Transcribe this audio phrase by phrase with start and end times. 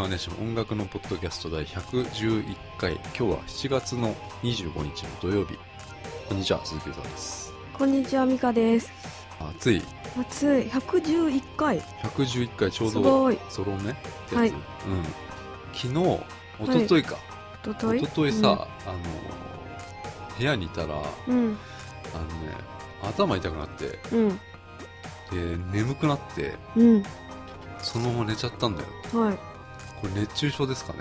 [0.00, 5.58] カーネーション音楽のポッドキャスト第111回今日は7月の25日の土曜日
[6.26, 8.90] こんにちは鈴木さんですこんにちは、みかです。
[9.38, 9.82] 暑い？
[10.18, 11.80] 暑い、111回。
[11.80, 13.38] 111回ちょうすどごい。
[13.50, 13.92] ソロ目ってや
[14.30, 14.56] つ、はいうん、
[15.74, 15.88] 昨日
[16.78, 17.16] 一昨日か、
[17.64, 18.98] おととい一昨日さ、あの
[20.38, 21.52] 部屋にいたらあのね
[23.02, 23.08] うん。
[23.10, 24.28] 頭痛くなってうん。
[24.30, 24.38] で
[25.78, 27.02] 眠くなってうん。
[27.82, 29.26] そのまま寝ちゃったんだようん。
[29.26, 29.49] はい。
[30.00, 30.98] これ熱中症ですかね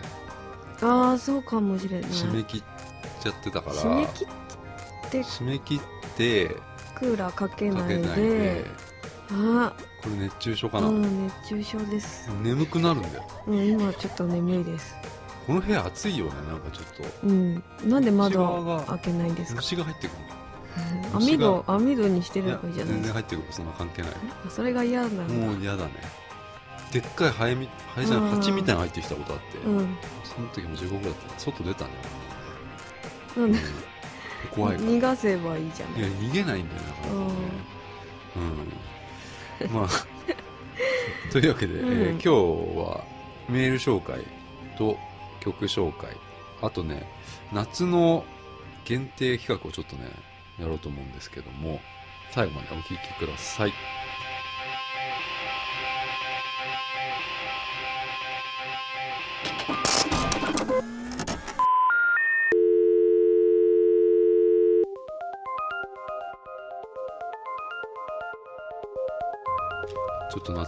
[0.82, 2.10] ああ、そうかもしれない。
[2.12, 2.64] 締め切っ
[3.22, 5.80] ちゃってたから締め切って締め切っ
[6.18, 6.56] て
[6.96, 7.98] クーラーかけないで。
[7.98, 8.66] で
[9.32, 12.30] あこれ熱中症あ、かな、うん、熱中症です。
[12.42, 14.96] 眠くなるんだようん、今ちょっと眠いです。
[15.46, 17.64] この部屋暑いよねなんかちょっとうん。
[17.86, 19.62] なんで窓開けないんですか？
[19.62, 20.18] 虫が入ってくる
[21.14, 23.14] 網戸、網戸にしてればいいじゃない全然。
[23.14, 24.12] 入ってくるそんな関係ない
[24.48, 25.34] あそれが嫌なんだ。
[25.34, 25.92] もう嫌だね
[26.92, 28.38] でっかいハエみハエじゃないうん。
[28.38, 29.98] 蜂みたいなの入ってきたことあって、うん。
[30.24, 31.92] その時も地獄だった外出たね、
[33.38, 33.52] なん。
[33.52, 33.60] で、
[34.52, 34.90] 怖いから。
[34.90, 36.00] 逃がせばいいじゃない。
[36.00, 37.28] いや逃げないんだよなかなかね。
[39.64, 39.74] うん。
[39.74, 39.90] まあ
[41.32, 41.92] というわけで、うん。
[41.92, 43.04] えー今日は
[43.50, 44.24] メール紹介
[44.78, 44.98] と
[45.40, 46.16] 曲紹介
[46.62, 47.04] あとね
[47.52, 48.24] 夏の
[48.86, 50.10] 限定企画をちょっとね
[50.60, 51.80] やろうと思うんですけども
[52.32, 53.74] 最後までお聴きください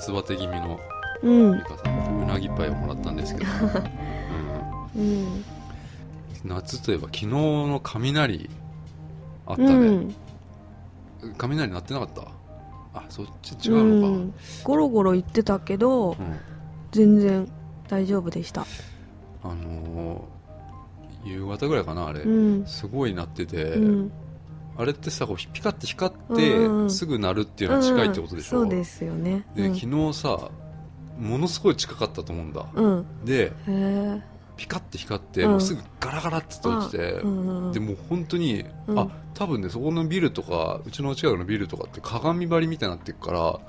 [0.02, 0.80] 夏バテ気味の
[1.21, 1.57] うん。
[1.59, 1.63] 美。
[1.63, 3.52] 香さんうなぎパイをもらったんですけど、
[4.95, 5.02] うん。
[5.02, 5.45] うん。
[6.44, 8.50] 夏といえば昨日の雷
[9.45, 10.16] あったうね、ん。
[11.38, 12.22] 雷鳴ってなかった？
[12.94, 16.18] あそっち違うのか、ん、ゴロゴロ言ってたけどうん。
[16.91, 17.47] 全然
[17.88, 18.66] 大丈夫でした。
[19.44, 22.66] あのー夕方ぐらいかなあれ、うん。
[22.66, 24.12] すごい鳴ってて、うん
[24.77, 26.83] あれってさこうピカって光って、うん。
[26.83, 28.69] うんすぐ鳴るっていうのは近いってことでしょ、うん。
[28.69, 29.45] そうですよね。
[29.55, 30.49] で、うん、昨日さ
[31.19, 33.05] ものすごい近かったと思うんだ、うん。
[33.23, 33.51] で
[34.57, 35.51] ピカって光って、うん。
[35.51, 38.99] もうすぐガラガラって落ちて、うんうんでもう本当に、うん。
[38.99, 43.59] あ多分ねそこのビルとかうちの近くのビルとかって鏡張りみたいになってるから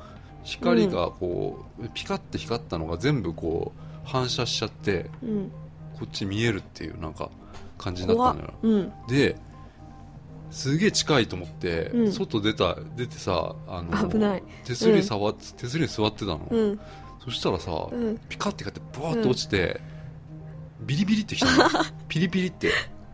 [0.43, 5.53] 光がこう、ピカって光ったのが全部こう反射しちゃってうん。
[5.99, 7.31] こっち見えるっていうなんか
[7.79, 8.55] 感じになったのよ。
[8.63, 8.93] うん。
[9.09, 9.37] で
[10.53, 12.13] すげえ近いと思って、うん。
[12.13, 14.43] 外出た出てさあの危ない。
[14.65, 16.81] 手すり触っ、手すりに座ってたの、うん。
[17.25, 18.19] そしたらさ、うん。
[18.29, 19.81] ピカって光ってボワッと落ちて、
[20.83, 21.69] ビリビリってきたの。
[22.07, 22.71] ピリピリって。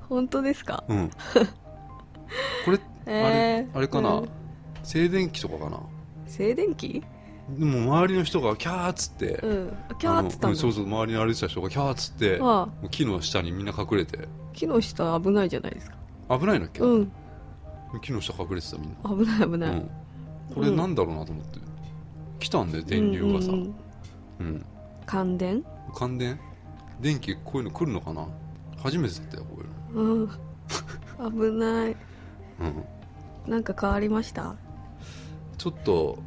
[0.08, 0.82] 本当ですか？
[0.88, 1.10] うん。
[2.64, 3.76] これえー。
[3.76, 4.28] あれかな、うん。
[4.82, 5.80] 静電気とかかな？
[6.26, 7.02] 静電気？
[7.56, 9.76] でも周りの人がキャーっつって、うん。
[9.98, 12.40] キャーっつったあのうんそうそう周りに歩いてた人がキャーっつって
[12.90, 14.28] 木の下にみんな隠れて。
[14.52, 15.96] 木の下危ないじゃないですか。
[16.38, 17.12] 危ないんだっけ、うん
[18.00, 19.90] 木の下隠れてたみんな、危ない危ない、うん、
[20.54, 21.58] これなんだろうなと思って、
[22.38, 23.74] 来たんで電流がさ、うううん。
[24.40, 24.66] うん。
[25.06, 25.64] 感電？
[25.94, 26.38] 感電？
[27.00, 28.26] 電気こういうの来るのかな？
[28.82, 29.62] 初めてだったよこ
[29.94, 30.28] ういううん。
[30.28, 31.96] 危ない。
[32.60, 32.68] の、
[33.46, 34.54] うん、なんか変わりました？
[35.56, 36.18] ちょっと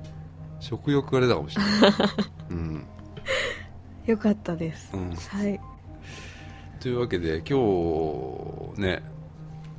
[0.60, 1.72] 食欲が出たかもしれない、
[2.52, 2.86] うん。
[4.06, 4.92] よかったです。
[4.94, 5.60] うん、はい。
[6.80, 7.60] というわけで今
[8.76, 9.04] 日ね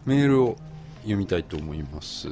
[0.06, 0.56] メールを
[1.02, 2.28] 読みたいと思います、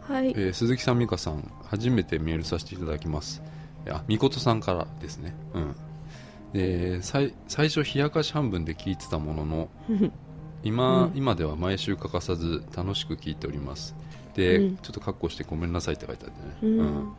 [0.00, 0.30] はい。
[0.30, 3.42] えー鈴木さん美香さん初めてメールさせていただきます。
[3.88, 5.34] あみことさんからですね。
[5.54, 5.74] うん。
[6.52, 9.68] で最最初冷やかし半分で聞いてたものの
[10.62, 11.12] 今,、うん。
[11.14, 13.94] 今では毎週欠かさず楽しく聞いております。
[14.34, 14.76] で、うん。
[14.76, 17.12] ちょっとカッコしてごめんなさいって書いてあってね、うん。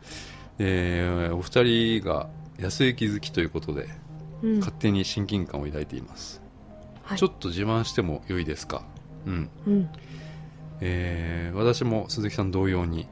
[0.58, 1.64] でお二
[2.00, 3.88] 人が安行き好きということで
[4.42, 4.58] うん。
[4.58, 6.40] 勝手に親近感を抱いています、
[7.02, 7.18] はい。
[7.18, 8.84] ちょっと自慢しても良いですか？
[9.26, 9.50] うん。
[9.66, 9.88] うん
[10.84, 13.06] えー私も鈴木さん同様に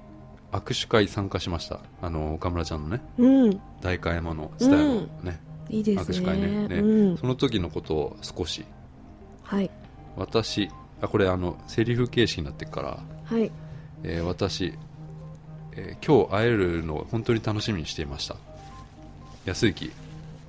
[0.50, 1.78] 握手会参加しました。
[2.02, 3.00] あの岡村ちゃんのね。
[3.18, 3.60] うん。
[3.80, 6.18] 代官山のスタイルのね、いいですね。
[6.18, 6.68] 握手会ね。
[6.68, 6.76] ね。
[6.78, 7.16] うん。
[7.18, 8.64] その時のことを少し。
[9.44, 9.70] はい。
[10.16, 10.68] 私
[11.00, 13.52] あこれあのセリフ形式になってるから、はい。
[14.02, 14.74] えー私、
[15.76, 18.36] えー今日会えるのを本当に楽しみにしていました。
[19.46, 19.92] 安行。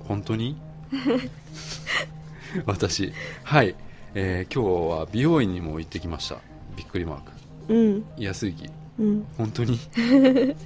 [0.08, 0.56] 本当に？
[2.66, 3.12] 私。
[3.44, 3.74] はい、
[4.14, 6.38] えー今日は美容院にも行ってきました
[6.76, 7.32] びっくりマーク。
[7.74, 8.04] うん。
[8.18, 9.26] 安行うん。
[9.38, 9.78] 本当に？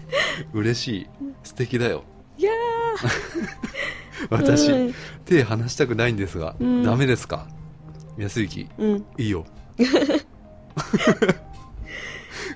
[0.52, 1.06] 嬉しい。
[1.44, 2.04] 素敵だよ。
[2.38, 2.50] いや
[4.30, 4.94] 私、うん。
[5.24, 6.82] 手離したくないんですが、うん。
[6.82, 7.46] ダメですか？
[8.18, 9.04] 安行うん。
[9.18, 9.44] いいよ。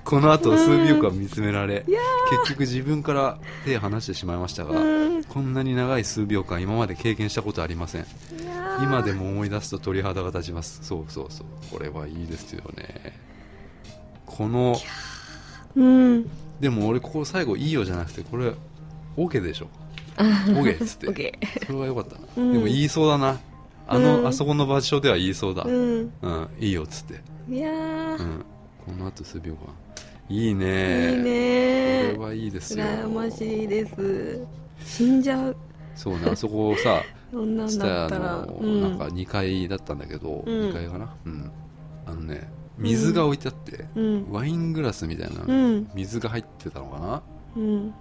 [0.03, 1.85] この後数秒間見つめられ
[2.43, 5.23] 結局自分から手を離してしまいましたが、うん。
[5.23, 8.05] こんなに長い数秒間今まで経験したことありません。
[8.81, 10.79] 今でも思い出すと鳥肌が立ちます。
[10.81, 11.47] そうそうそう。
[11.71, 13.19] これはいいですよね
[14.37, 14.75] この
[15.75, 16.29] うん。
[16.59, 18.53] でも俺ここ最後いいよじゃなくてこれ
[19.17, 19.67] オケでしょ？
[20.55, 21.07] オオケっつって。
[21.07, 22.15] オッケそれはよかった。
[22.15, 22.53] な、うん。
[22.53, 23.39] でも言いそうだな。
[23.87, 24.27] あの、うん。
[24.27, 26.11] あそこの場所では言いそうだ、ーうん。
[26.21, 28.45] うん、いいよっつって、いやー、うん、
[28.85, 29.73] この後数秒間
[30.29, 31.11] いいね。
[31.11, 31.23] いいね。
[31.23, 32.85] これーはいいですよ。
[32.85, 34.45] 羨ましいです。
[34.85, 35.55] 死んじゃう。
[35.95, 36.29] そうね。
[36.31, 37.01] あそこさ
[37.31, 38.81] そんなんツタヤだったらのうん。
[38.81, 40.69] なんか2階だったんだけど、うん。
[40.69, 41.13] 2階かな？
[41.25, 41.51] うん。
[42.05, 44.31] あのね水が置いてあって、うん。
[44.31, 45.89] ワイングラスみたいなうん。
[45.93, 47.21] 水が入ってたのかな？
[47.55, 47.93] うん。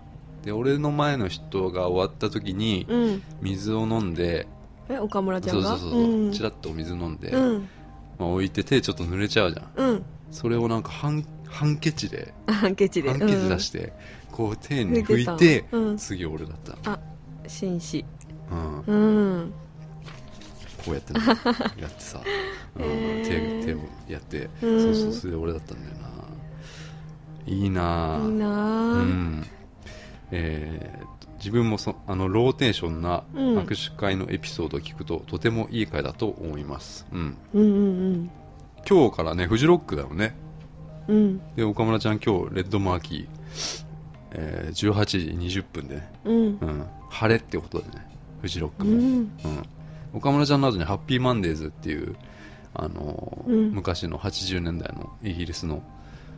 [0.43, 3.23] で俺の前の人が終わった時にうん。
[3.43, 4.47] 水を飲んで、
[4.89, 5.63] え岡村ちゃが？
[5.63, 6.33] そうんそうそうそう、ん。
[6.33, 7.69] チラッとお水飲んで、うん。
[8.19, 9.91] まあ、置いて手ちょっと濡れちゃうじゃん。
[9.91, 10.05] うん。
[10.31, 13.11] それをなんかハンハンケチであハンケチで。
[13.11, 13.93] ハンケチ出して、
[14.31, 15.97] こう手に拭いてうんうん。
[15.97, 17.01] 次俺だった、
[17.47, 18.05] 紳士。
[18.51, 18.95] うん、う
[19.45, 19.53] ん
[20.85, 21.21] こうやってね
[21.81, 22.21] やってさ、
[22.77, 23.79] うん手手を
[24.09, 24.83] やって、うん。
[24.83, 26.11] そうそうそれで俺だったんだよな。
[27.47, 28.19] いいな。
[28.19, 28.47] ぁいいな。
[28.47, 29.47] うーん。
[30.31, 31.11] えー
[31.41, 33.59] 自分もそあのローテーションなうん。
[33.61, 37.67] 握手会のエピソードを聞くと、とてもいい会だと思います、うん、うんう
[38.11, 38.31] ん
[38.87, 40.35] 今日からねフジロックだよね。
[41.09, 41.17] うん。
[41.17, 43.27] うんで岡村ちゃん今日レッドマーキー、
[44.33, 46.37] えー18時20分でね、うん。
[46.37, 48.07] うん、晴れってことでね
[48.43, 48.99] フジロックも、うん。
[48.99, 49.31] うん、
[50.13, 52.17] 岡村ちゃんの後にハッピーマンデーズっていう、
[52.75, 53.71] あのーうん。
[53.73, 55.83] 昔の80年代のイギリスの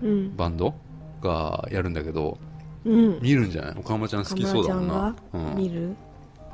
[0.03, 0.37] うん。
[0.37, 0.75] バンド
[1.23, 2.39] がやるんだけど
[2.85, 3.21] うん。
[3.23, 3.75] 見るんじゃない？
[3.79, 5.17] 岡村ちゃん好きそうだもんな。
[5.33, 5.95] 岡、うん、見る？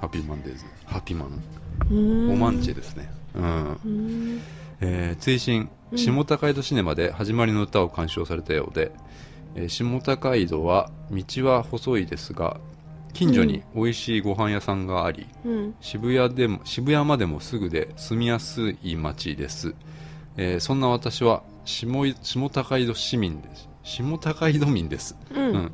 [0.00, 0.64] ハッピーマンデーズ。
[0.84, 1.42] ハッピーマン。
[1.90, 1.94] う
[2.28, 2.32] ん。
[2.32, 3.78] オマンチェですね、うん。
[3.84, 4.40] うん。
[4.80, 8.92] えー追伸うん下高井戸シネマで始まりの歌を鑑賞されたようで、
[9.54, 12.58] えー下高井戸は道は細いですが
[13.12, 15.74] 近所に美味しいご飯屋さんがあり、うん。
[15.80, 19.74] 渋谷でも渋谷までもすぐで住みやすい街です、
[20.36, 23.68] えーそんな私は下い下高井戸市民です。
[23.82, 25.56] 下高井戸民です、ううん。
[25.56, 25.72] ん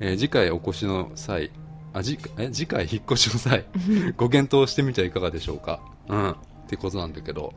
[0.00, 1.50] えー次回お越しの際
[1.92, 3.64] あ次え次回引っ越しの際
[4.16, 5.80] ご検討してみてはいかがでしょうか。
[6.08, 6.30] うん。
[6.30, 6.36] っ
[6.68, 7.52] てことなんだけど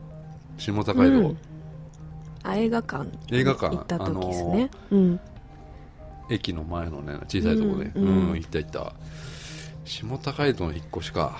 [0.58, 1.38] 下高井戸、うん。
[2.42, 4.70] あ映画館映画館行った時ですね。
[4.90, 5.20] うん
[6.32, 8.04] 駅の前のね小さいところで、ううん。
[8.04, 8.92] んうん行った行った。
[9.84, 11.36] 下高井戸の引っ越しか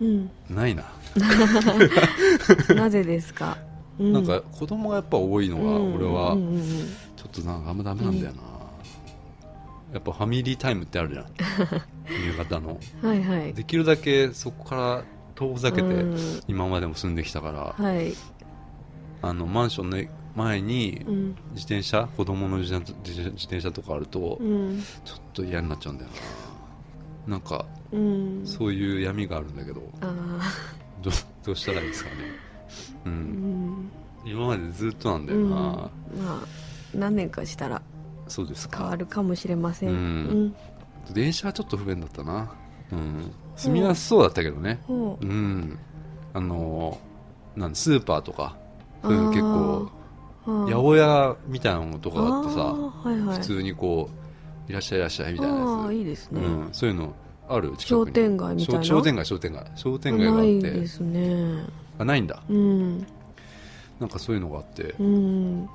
[0.00, 0.30] うん。
[0.50, 0.84] ないな、
[2.74, 3.56] なぜですか？
[3.98, 5.94] うなんか子供がやっぱ多いのが、うん。
[5.96, 6.36] 俺は
[7.16, 8.42] ちょっとなんかあんまダメなんだよな、
[9.94, 11.26] やっぱファミリータイムってあるじゃん。
[12.26, 12.78] 夕方の。
[13.02, 13.54] はいはい。
[13.54, 15.02] できるだけそこから
[15.34, 16.40] 遠ざけてうん。
[16.46, 18.12] 今までも住んできたから、はい。
[19.22, 19.98] あのマンションの
[20.36, 21.26] 前にうん。
[21.52, 24.82] 自転車子供の自転自自転車とかあるとうん。
[25.04, 26.10] ちょっと嫌になっちゃうんだよ
[27.26, 27.32] な。
[27.32, 28.42] なんかうん。
[28.46, 29.82] そういう闇があるんだけど。
[30.00, 30.12] あ
[31.02, 31.10] ど
[31.44, 32.16] どうしたらいいですかね。
[33.06, 33.18] うーうん。
[33.18, 33.90] ん
[34.24, 35.50] 今までずっとなんだようん。
[35.50, 35.90] な、ま
[36.20, 36.40] あ
[36.94, 37.80] 何年かしたら
[38.28, 38.78] そうですか。
[38.78, 39.88] 変わるかもしれません。
[39.90, 39.98] ううん。
[40.48, 40.54] ん
[41.12, 42.50] 電車はちょっと不便だったな。
[42.92, 43.32] うん。
[43.56, 44.80] 住みやすそうだったけどね。
[44.86, 45.24] ほう。
[45.24, 45.78] うん。
[46.34, 47.00] あの
[47.56, 48.56] なんスーパーとか
[49.02, 49.88] そういうの結構
[50.46, 53.38] 八百屋みたいなのとかだってさはいはい。
[53.38, 54.08] 普通にこ
[54.68, 55.88] ういらっしゃいいらっしゃいみたいなあやつ。
[55.88, 57.14] あいいですね、うん、そういうの
[57.48, 57.72] ある？
[57.76, 57.86] 近くに。
[57.86, 58.84] 商店街みたいな？
[58.84, 59.72] 商商店街商店街。
[59.74, 61.64] 商店街があないってですね。
[61.98, 62.42] あないんだ。
[62.48, 63.06] うん。
[64.00, 64.94] なんかそういうのがあって。
[64.98, 65.68] うん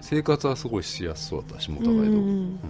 [0.00, 2.60] 生活はすごいしやすそうだった下高井戸、ううんん。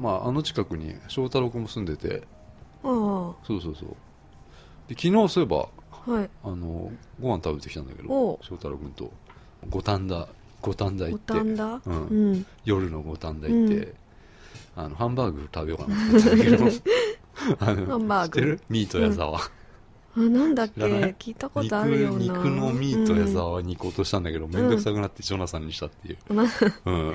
[0.00, 2.22] まああの近くに翔太郎君も住んでて。
[2.82, 3.96] あそうそうそう。
[4.88, 5.68] で昨日そういえば
[6.06, 6.30] あはい。
[6.42, 6.90] あの
[7.20, 9.10] ご飯食べてきたんだけどお翔太郎君と
[9.70, 10.28] 五反田
[10.62, 13.94] 五反田行五って夜の五反田行って、うん。
[14.76, 16.64] あのハンバーグ食べようかなと思ったけど。
[17.60, 18.40] あのハンバーグ。
[18.40, 18.60] 知ってる？
[18.68, 20.80] ミート矢沢、あなんだっけ？
[20.80, 22.24] 聞いたことあるような。
[22.24, 26.38] 肉肉のミート矢沢に行こうとしたんだけど、めんどくさくなってジョナサンにしたっていう、うん。
[26.84, 27.14] うん、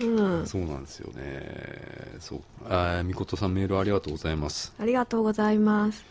[0.00, 0.46] うん。
[0.46, 2.16] そうなんですよね。
[2.20, 2.40] そう。
[2.68, 4.74] あーみことさんメールありがとうございます。
[4.78, 6.04] ありがとうございます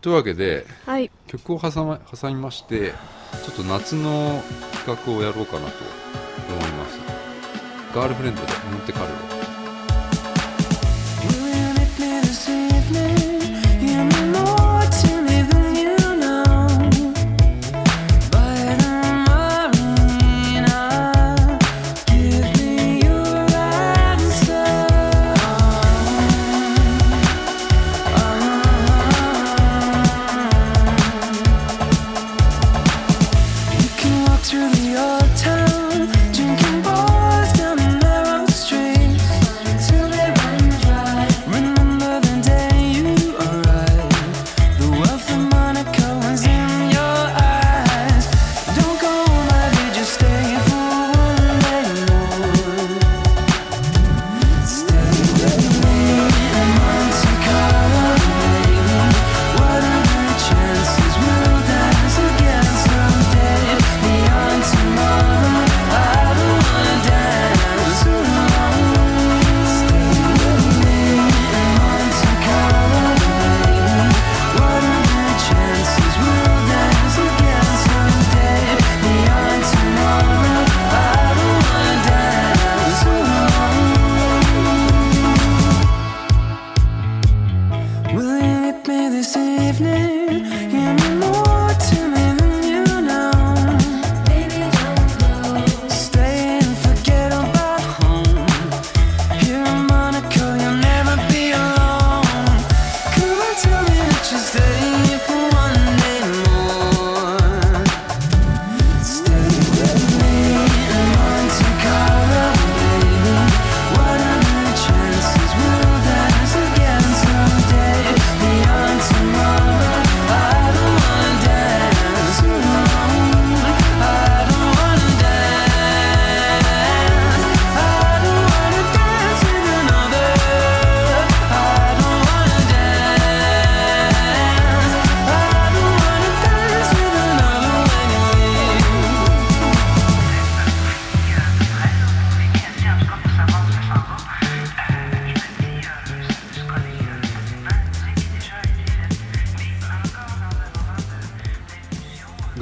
[0.00, 1.10] というわけではい。
[1.26, 2.92] 曲を挟ま挟みまして
[3.44, 4.42] ちょっと夏の
[4.84, 5.84] 企画をやろうかなと
[6.48, 6.98] 思います。
[7.94, 9.39] ガールフレンドでモンテカルロ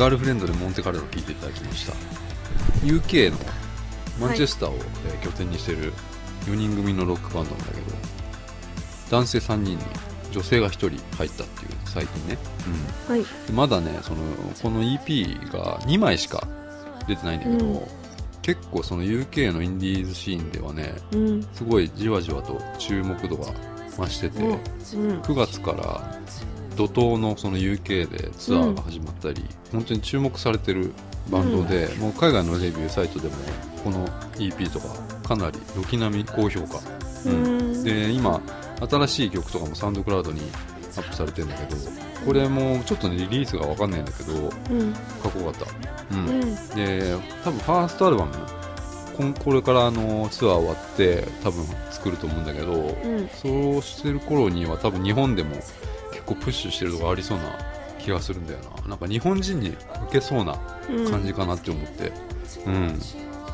[0.09, 1.93] ールフレンドでモンテカルロ聴いていただきました。
[2.85, 3.39] UK の
[4.21, 5.93] マンチェスターを、えー拠点にしてる
[6.47, 7.97] 4人組のロックバンドなんだけど
[9.11, 9.79] 男性3人に
[10.31, 12.39] 女性が1人入ったっていう最近ね、
[13.09, 13.21] はい。
[13.21, 14.19] うん、でまだねその
[14.63, 16.47] この EP が2枚しか
[17.07, 17.81] 出てないんだけど、うん。
[18.43, 21.43] 結構その UK のインディーズシーンではねうん。
[21.53, 23.53] すごいじわじわと注目度が
[23.91, 24.57] 増してて、おうん。
[25.21, 26.19] 9月から
[26.79, 30.93] 怒涛のその UK でツアーが始まったり、本当に注目されてる
[31.29, 33.35] バンドで、もう海外のレビューサイトでも
[33.83, 34.07] この
[34.37, 34.87] EP とか
[35.29, 36.81] かなり軒並み高評価、
[37.27, 37.83] うん。
[37.83, 38.41] で今
[38.89, 40.41] 新しい曲とかもサウンドクラウドに
[40.97, 41.81] アップされてるんだけど
[42.25, 44.39] これもちょっとねリリースが分かんないんだけどう
[44.85, 44.93] ん。
[44.93, 45.67] かっこよかっ
[46.11, 46.29] た、うん。
[46.29, 46.41] うん。
[46.77, 48.33] で多分ファーストアルバム
[49.45, 53.29] これからあのツアー終わって多分作ると思うんだけど、うん。
[53.31, 55.73] そうしてる頃には多分日本でも結
[56.29, 57.57] 構プッシュしてるとこありそうな
[57.99, 58.91] 気がするんだよな。
[58.91, 59.77] なんか日本人に受
[60.13, 60.59] けそうな
[60.89, 61.11] うん。
[61.11, 62.13] 感じかなって思って。
[62.67, 63.01] うん、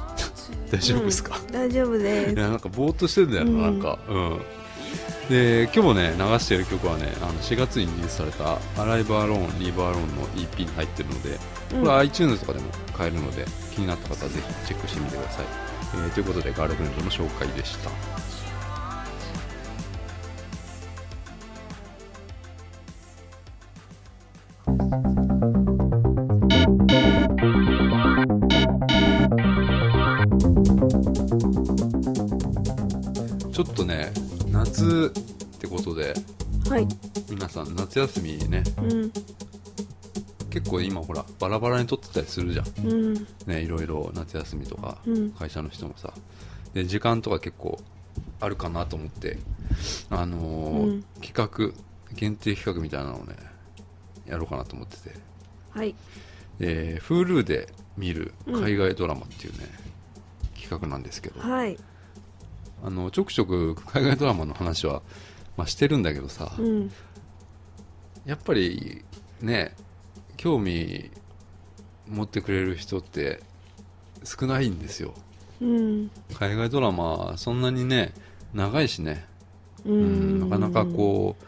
[0.71, 1.53] 大丈夫ですか、うん。
[1.53, 3.63] 大丈夫でいやなんかぼーっとしてんだよな、うん。
[3.63, 3.99] なんか。
[4.09, 4.41] うん。
[5.29, 11.39] で今日ね流してる曲はねあの4月にリリースされた「アライバーローンリーバーローン」の EP に入ってるので
[11.71, 15.47] これは iTunes とかでも買えるので気になった方はぜひチェックしてみてください、
[15.95, 17.91] えーということでガールフレンドの紹介でした
[33.53, 34.13] ちょっとね
[34.51, 35.13] 夏
[35.57, 36.15] ってことで
[36.69, 36.87] はい。
[37.29, 38.63] 皆さん夏休みね。
[38.79, 39.13] うん。
[40.51, 42.87] 結構今ほらバラバラに撮ってたりするじゃん。
[42.87, 43.15] うん。
[43.47, 45.31] ねいろいろ夏休みとかうん。
[45.33, 46.13] 会社の人もさ。
[46.73, 47.79] で時間とか結構
[48.41, 49.39] あるかなと思って
[50.11, 51.05] あのーうん。
[51.21, 51.73] 企画
[52.15, 53.37] 限定企画みたいなのをね
[54.27, 55.15] やろうかなと思ってて。
[55.71, 55.95] はい。
[56.59, 59.69] で Hulu で見るうん海外ドラマっていうね、
[60.55, 61.41] 企画なんですけど。
[61.41, 61.77] はい。
[62.85, 65.03] あのちょくちょく海外ドラマの話は、
[65.57, 66.91] まあ、してるんだけどさ、うん。
[68.27, 69.05] やっぱり
[69.41, 69.75] ね
[70.37, 71.11] 興味
[72.09, 73.41] 持ってくれる人って
[74.25, 75.15] 少ないんですよ。
[75.61, 76.11] うん。
[76.39, 78.13] 海外ドラマそんなにね
[78.53, 79.25] 長いしね、
[79.85, 81.45] ううんんなかなかこう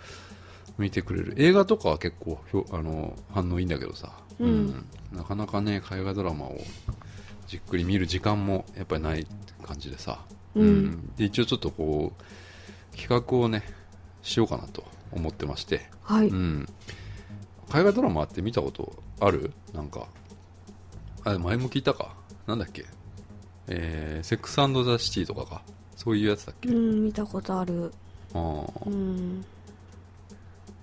[0.78, 1.34] 見てくれる。
[1.36, 2.38] 映画とかは結構
[2.70, 4.84] あの反応いいんだけどさ、うん。
[5.12, 6.58] なかなかね海外ドラマを
[7.46, 9.26] じっくり見る時間もやっぱりない
[9.62, 11.12] 感じでさ、うん。
[11.16, 13.62] で一応ちょっとこう企画をね
[14.22, 16.28] しようかなと思ってまして、はい。
[16.28, 16.68] うん、
[17.70, 19.52] 海外ドラマって見たことある？
[19.72, 20.08] なんか。
[21.24, 22.14] あ前も聞いたか。
[22.46, 22.84] なんだっけ？
[23.68, 25.62] えー、セックスザ・シティとかか。
[25.96, 27.90] そういうやつだっけ、うん見たことある。
[28.34, 28.88] あー。
[28.88, 29.44] うん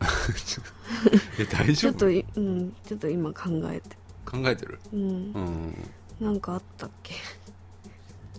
[1.39, 3.98] え大ちょっ丈夫というんちょっと今考えて。
[4.25, 4.79] 考えてる？
[4.93, 5.00] うん。
[5.01, 5.91] うん。
[6.19, 7.15] なんかあったっけ？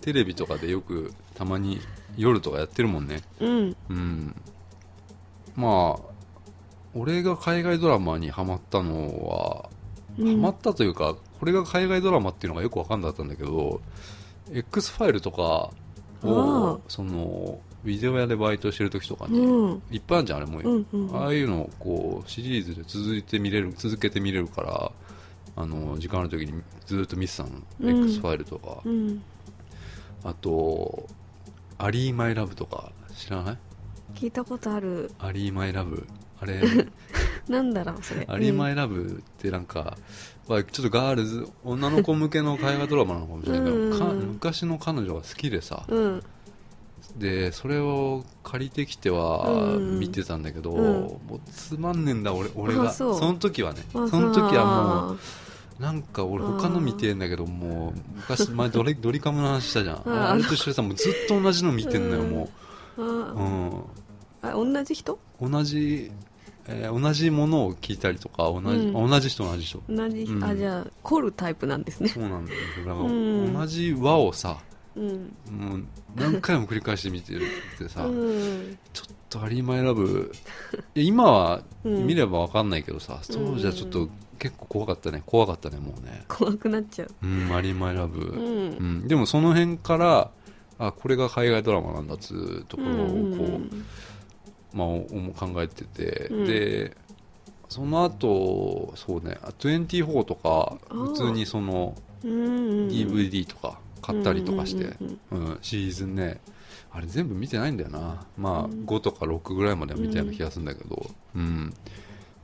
[0.01, 1.81] テレビとかでよくたまに
[2.17, 3.21] 夜とかやってるもんね。
[3.39, 3.75] うん。
[3.89, 4.35] うん。
[5.55, 6.01] まあ
[6.93, 9.69] 俺が海外ドラマにハマったのは
[10.17, 10.35] うん。
[10.35, 13.81] ハマったというか、これが海外ドラマっていうのがよく分かんなかったんだけど
[14.51, 15.71] X ファイルとか
[16.23, 19.81] あをあそのビデオ屋でバイトしてる時とかに、うん。
[19.91, 21.15] いっぱいあるじゃんあれもう、うんうん。
[21.15, 24.91] ああいうのをこうシリーズで続いて見れる続けて見れるから
[25.55, 27.49] あの時間ある時にずっと見てたの、
[27.81, 28.05] うん。
[28.05, 29.21] X ファイルとか、うん。
[30.23, 31.07] あと
[31.77, 33.57] 「アリー・マイ・ラブ」とか知らない？
[34.15, 35.11] 聞いたことある。
[35.19, 36.07] アリー・マイ・ラブ。
[36.39, 36.61] あれ？
[37.47, 38.25] なんだろうそれ。
[38.29, 39.97] アリー・マイ・ラブってなんか、
[40.47, 43.99] まあちょっとガールズ女の子向けの海外ドラマなのかもしれないけど、うん。
[43.99, 46.23] か昔の彼女が好きでさうん
[47.17, 50.81] でそれを借りてきてはうん見てたんだけど、うん。
[50.83, 52.89] もうつまんねえんだ俺俺が。
[52.89, 53.19] あそう。
[53.21, 53.81] の時はね。
[53.93, 54.71] あその時はも
[55.11, 55.17] あう
[55.81, 59.95] なんか俺他の見てんだけどもう昔前ドリドリカムの話したじゃん。
[60.07, 63.85] ああれと一緒でさもうずっと同じの見てんのようんもーう、
[64.41, 66.11] ああ同じ人うん、同じ、
[66.67, 74.57] えー同じものを聞いたりとか同じ,、うん同じ人同じ人同じ、うんあじゃあ凝るタイプなんですねそうなんだよだからうん同じ輪をさ
[74.95, 75.35] うん。
[75.51, 75.83] もう
[76.15, 77.41] 何回も繰り返して見てる
[77.75, 78.77] ってさ、うん。
[78.93, 80.31] ちょっとアリーマイラブ。
[80.95, 82.07] いや今はうん。
[82.07, 84.09] 見れば分かんないけどさ、当時はちょっと
[84.39, 85.23] 結構怖かったね。
[85.25, 86.23] 怖かったねもうね。
[86.27, 87.11] 怖くなっちゃう。
[87.23, 88.99] うんアリーマイラブ、ううん。
[89.03, 90.31] んでもその辺から
[90.77, 93.21] あこれが海外ドラマなんだっつうところをこう、う
[93.57, 93.85] ん。
[94.73, 95.01] まあ、お
[95.33, 96.45] 考えてて、うん。
[96.45, 96.95] で
[97.69, 102.47] その後そうね24とか普通にそのうんう
[102.85, 106.41] ん DVD とか買ったりとかして、うんうんうん、シーズンね。
[106.91, 108.25] あれ全部見てないんだよな。
[108.37, 108.85] まあ、うん。
[108.85, 111.73] 5とか6ぐらいまでは見たような気がするんだけど、うん。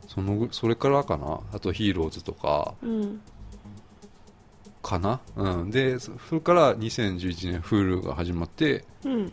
[0.08, 1.39] そのぐそれからかな。
[1.53, 2.74] あとヒーローズとか。
[2.82, 3.21] うん。
[4.84, 9.32] かな、うん、でそそれから2011年 Hulu が始まってうん。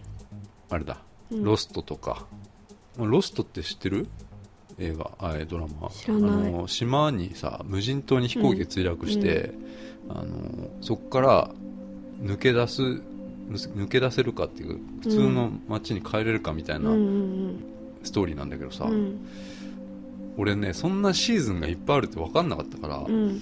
[0.69, 0.99] あれだ、
[1.31, 1.43] うん。
[1.43, 2.27] ロストとか。
[2.99, 4.09] ロストって知ってる？
[4.79, 5.11] 映画。
[5.19, 5.89] あえドラマ。
[5.89, 6.31] 知らない。
[6.31, 9.53] あの島にさ無人島に飛行機が墜落して、
[10.11, 11.51] あのそこから
[12.23, 12.83] 抜け出す
[13.51, 17.57] 抜け出せるかっていう普通の街に帰れるかみたいなん
[18.03, 19.27] ストーリーなんだけどさ、うん。
[20.37, 23.41] 俺ねそんなシーズンがいっぱいあるって分かんなかったから、うん。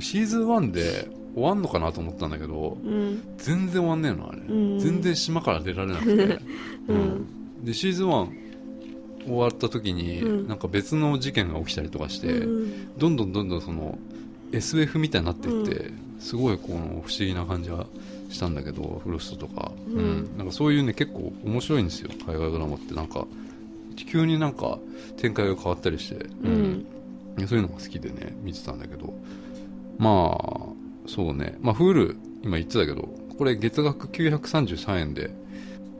[0.00, 3.22] シーズン1で終わんのかなと思ったんだけどうん。
[3.38, 4.78] 全然終わんねえのあれ、うん。
[4.78, 6.38] 全然島から出られなくて、
[6.88, 7.26] うん。
[7.64, 8.28] でシーズン1
[9.26, 10.48] 終わった時に、うん。
[10.48, 12.98] なんか別の事件が起きたりとかして、うん。
[12.98, 13.98] どんどんどんどんその
[14.52, 17.86] SF みたいになっていって、すごいこの不思議な感じが
[18.30, 20.36] したんだけどフロストとか、うん。
[20.36, 22.10] なんかそういうね結構面白いんですよ。
[22.26, 22.94] 海外ドラマって。
[22.94, 23.26] なんか
[23.96, 24.78] 急になんか
[25.16, 26.86] 展開が変わったりして、うん。
[27.46, 29.12] そういうのが好きでね見てたんだけど。
[29.98, 30.66] まあ
[31.06, 31.56] そうね。
[31.60, 35.30] まあ Hulu 今言ってたけどこれ月額933円で。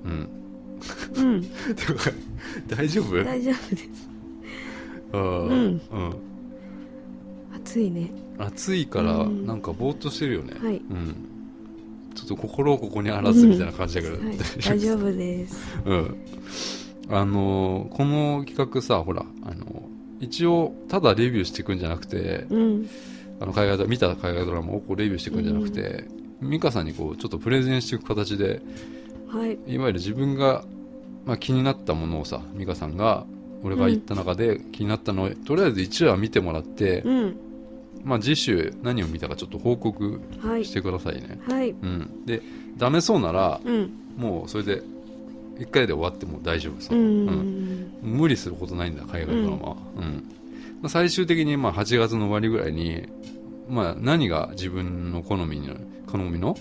[0.05, 0.29] うん。
[1.17, 1.47] うん。
[2.69, 3.25] 大丈夫？
[3.25, 4.09] 大丈夫です。
[5.13, 5.81] うん、うん。
[5.91, 6.28] うん
[7.69, 8.11] 暑いね。
[8.39, 9.47] 暑いからうん。
[9.47, 10.77] なんかぼーっとしてるよね、はい。
[10.77, 11.15] うん、
[12.15, 14.37] ちょっと心をここにあらずみたいな感じだけど、はい。
[14.67, 15.79] 大丈夫です。
[15.85, 16.17] うん、
[17.11, 19.83] あのーこの企画さほらあの
[20.21, 22.89] 一応ただレビューしていくんじゃなくてうん。
[23.41, 26.07] あの海外見た海外ドラマをこうレビューしていくんじゃなくて、
[26.43, 28.63] 美香さんにこうちょっとプレゼンしていく形で
[29.29, 29.59] はい。
[29.67, 30.65] いわゆる自分が、
[31.25, 33.27] まあ、気になったものをさ美香さんが
[33.63, 37.37] 俺が言った中で気になったのを、とりあえず1話見てもらって、うん
[38.05, 40.65] まあ、次週何を見たかちょっと報告はい。
[40.65, 41.71] してくださいね、はい。
[41.71, 42.43] うん、で
[42.77, 43.91] ダメそうならうん。
[44.17, 44.83] もうそれで
[45.59, 47.01] 1回で終わっても大丈夫さ、うん。
[47.01, 47.93] うん。
[48.03, 50.03] 無理することないんだ海外ドラマは、うん。
[50.81, 53.09] まあ最終的にまあ8月の終わりぐらいに、
[53.69, 55.75] まあ、何が自分の好みの
[56.11, 56.57] 好みの、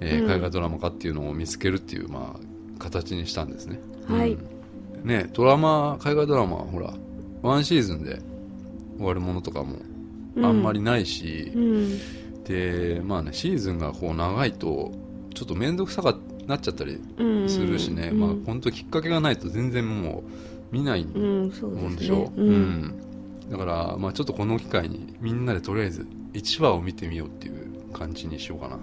[0.00, 0.30] えーうん。
[0.30, 4.32] 海外ドラマかっていうのを見つけるっていう、まあ、形にしたんですね、はい。
[4.32, 5.08] うん。
[5.08, 6.92] ねドラマ海外ドラマはほら
[7.42, 8.20] ワンシーズンで
[8.96, 9.76] 終わるものとかも
[10.42, 11.98] あんまりないし、うん。
[12.44, 14.92] でまあねシーズンがこう長いと
[15.34, 18.20] ちょっと面倒くさくなっちゃったりうんするしね、うん。
[18.20, 20.22] まあ本当きっかけがないと全然も
[20.72, 21.50] う見ないもん
[21.96, 22.16] でしょ？
[22.16, 22.94] ねうん。
[23.50, 28.78] だからまあちょっとこの機会にみんなでとりあえず1話を見てみようっていう感じにしようかな。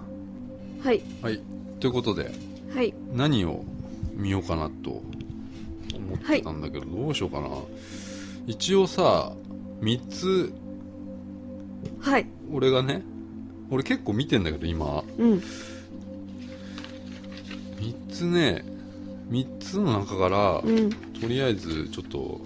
[0.82, 1.02] はい。
[1.22, 1.40] はい。
[1.80, 2.30] ということで
[2.74, 2.94] はい。
[3.12, 3.64] 何を
[4.14, 5.02] 見ようかなと思
[6.16, 7.48] ってたんだけど、どうしようかな。
[8.46, 9.32] 一応さ
[9.80, 10.52] 3つ
[12.00, 12.26] はい。
[12.52, 13.02] 俺がね
[13.70, 15.02] 俺結構見てんだけど今。
[15.18, 15.42] うん。
[17.78, 18.64] 3つね
[19.30, 20.90] 3つの中から、うん。
[20.90, 22.40] とりあえずちょっと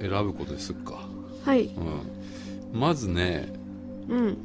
[0.00, 1.08] 選ぶことですっか、
[1.44, 1.66] はい。
[1.66, 3.48] うん、まずね、
[4.08, 4.38] うん。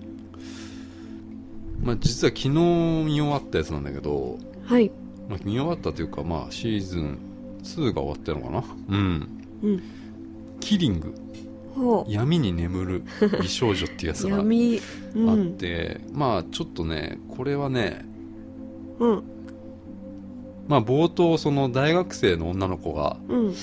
[1.84, 4.92] まあ、実は昨日見終わったやつなんだけど、はい。
[5.30, 7.18] まあ、見終わったというか、まあ、シーズン
[7.64, 8.64] 2が終わったのかな。
[8.90, 9.44] うん。
[9.64, 9.84] うん。
[10.60, 11.10] キリング。
[11.10, 11.31] ほ
[12.08, 13.04] 闇に眠る
[13.42, 18.06] 美少女っていうやつうがあっんて、まあちょっとねこれはね
[19.00, 19.24] うん。
[20.68, 23.56] まあ冒頭その大学生の女の子が、うん。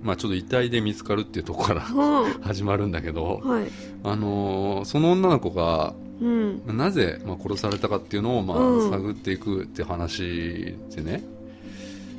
[0.00, 3.66] まあ、ちょっと遺体で見つかるっていうところからは始まるんだけどあはい。
[4.04, 6.62] あのーその女の子がうん。
[6.76, 8.90] なぜ、まあ、殺されたかっていうのを、まあうん。
[8.90, 11.24] 探っていくって話でね。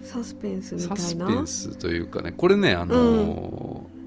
[0.03, 3.98] サスペンスみたサスいなペンスというかねこれね、あのー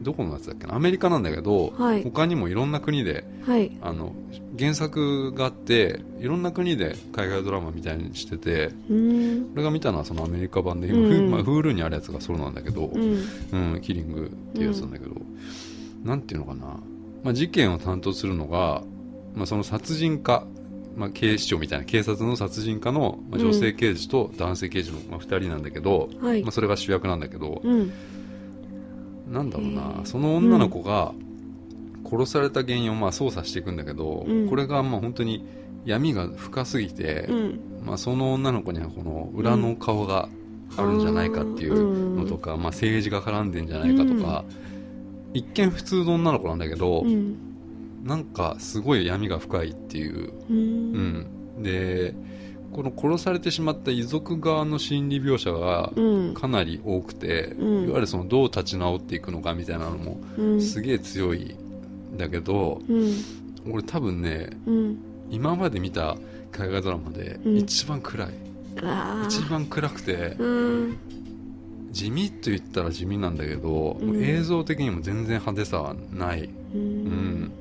[0.00, 0.74] どこのやつだっけな？
[0.74, 2.02] アメリカなんだけど、はい。
[2.02, 3.70] 他にもいろんな国ではい。
[3.82, 4.14] あの
[4.58, 11.30] 原作があっていろんな国で海外ドラマみたいにしてて俺が見たのはそのアメリカ版で、うん。
[11.30, 13.24] まあ、Hulu にあるやつがそうなんだけど、うん。
[13.74, 15.14] うん、キリングっていうやつなんだけど、
[16.04, 16.66] なんていうのかな、
[17.22, 18.82] まあ、事件を担当するのが、
[19.34, 20.44] まあ、その殺人家、
[20.96, 26.42] まあ、警視庁みたいな警察の殺人家の、まあ、女性刑事と男性刑事の、まあ、2人なんだけど、はい。
[26.42, 27.92] まあ、それが主役なんだけど、うん
[29.30, 30.04] なんだろうへなー。
[30.04, 31.12] その女の子が
[32.04, 34.48] 殺された原因をまあ捜査していくんだけど、うん。
[34.48, 35.46] これがまあ本当に
[35.84, 37.60] 闇が深すぎて、うん。
[37.84, 40.28] まあ、その女の子にはこの裏の顔が
[40.76, 44.44] あるんじゃないかっていうのとか、まあ、政治が絡んでんじゃないかとか、
[45.32, 47.36] 一見普通の女の子なんだけど、うん。
[48.04, 51.26] なんかすごい闇が深いっていう、ううん
[51.58, 52.14] ん、で
[52.72, 56.34] この殺されてしまった遺族側の心理描写がうん。
[56.34, 57.84] かなり多くて、うん。
[57.84, 60.62] いわゆるそのどう立ち直っていくのかみたいなのもうん。
[60.62, 61.56] すげえ強い
[62.14, 63.14] んだけど、うん。
[63.70, 64.98] 俺多分ねうん。
[65.30, 66.16] 今まで見た
[66.52, 67.56] 海外ドラマでうん。
[67.56, 68.28] 一番暗い、
[68.82, 70.36] あ一番暗くて
[71.92, 76.82] 地味と言ったら地味なんだけど、映像的にも全然派手さはない、ううん
[77.44, 77.52] ん、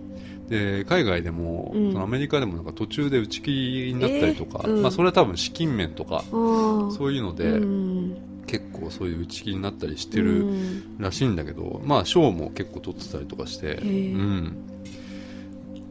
[0.49, 1.91] で海外でも、うん。
[1.91, 4.81] そのアメリカでもなんか途中で打ち切りになったりとか、えーうん。
[4.81, 8.17] まあ、それは多分資金面とかそういうので、うん。
[8.47, 10.97] 結構そういう打ち切りになったりしてうるん。
[10.97, 14.17] らしいんだけど、まあ賞も結構取ってたりとかして、うー。
[14.17, 14.57] ん、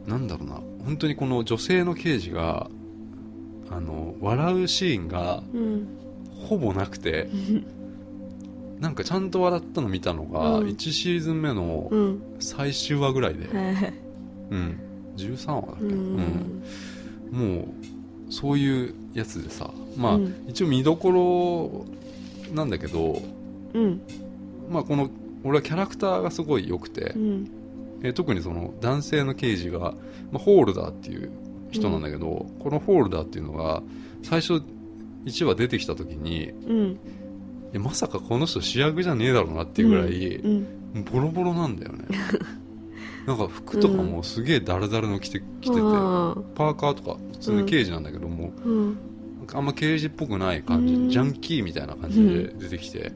[0.05, 0.55] なんだろうな。
[0.85, 2.69] 本当にこの女性の刑事が
[3.69, 5.87] あの笑うシーンがうん。
[6.47, 7.29] ほぼなくて
[8.79, 10.67] なんかちゃんと笑ったの見たのが、うん。
[10.67, 12.21] 1シーズン目のうん。
[12.39, 13.93] 最終話ぐらいで、へ
[14.51, 14.79] うん、
[15.17, 17.53] 13話だっけ、ーううん。
[17.55, 17.67] んもう
[18.33, 20.45] そういうやつでさまあ、うん。
[20.47, 23.21] 一応見どころなんだけど、
[23.73, 24.01] うん。
[24.69, 25.09] まあ、この
[25.43, 27.49] 俺はキャラクターがすごい良くて、うん。
[28.03, 29.95] えー特にその男性の刑事が、ま
[30.35, 31.29] あ、ホールダーっていう
[31.71, 33.83] 人なんだけど、このホールダーっていうのが
[34.23, 34.61] 最初
[35.25, 36.51] 1話出てきた時に
[37.73, 41.03] まさかこの人主役じゃねえだろうなっていうぐらい、うん。
[41.11, 42.05] ボロボロなんだよね
[43.27, 48.51] なんか服とかもすげえダルダルの着て着てて、あパーカーとか普通に刑事なんだけども、
[49.53, 51.09] あんま刑事っぽくない感じ、うん。
[51.09, 53.11] ジャンキーみたいな感じで出てきて、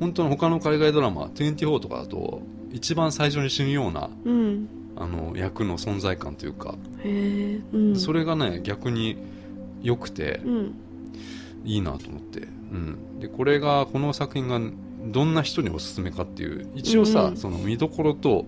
[0.00, 2.42] 本当の他の海外ドラマ24とかだと
[2.72, 4.68] 一番最初に死ぬようなうん。
[4.98, 6.74] あの役の存在感というか、
[7.96, 9.16] それがね逆に
[9.82, 10.74] 良くてうん。
[11.66, 12.44] いいなと思って、う
[12.76, 14.60] ん、でこれがこの作品が
[15.12, 17.36] どんな人におすすめかっていう一応さ、うん。
[17.36, 18.46] その見どころと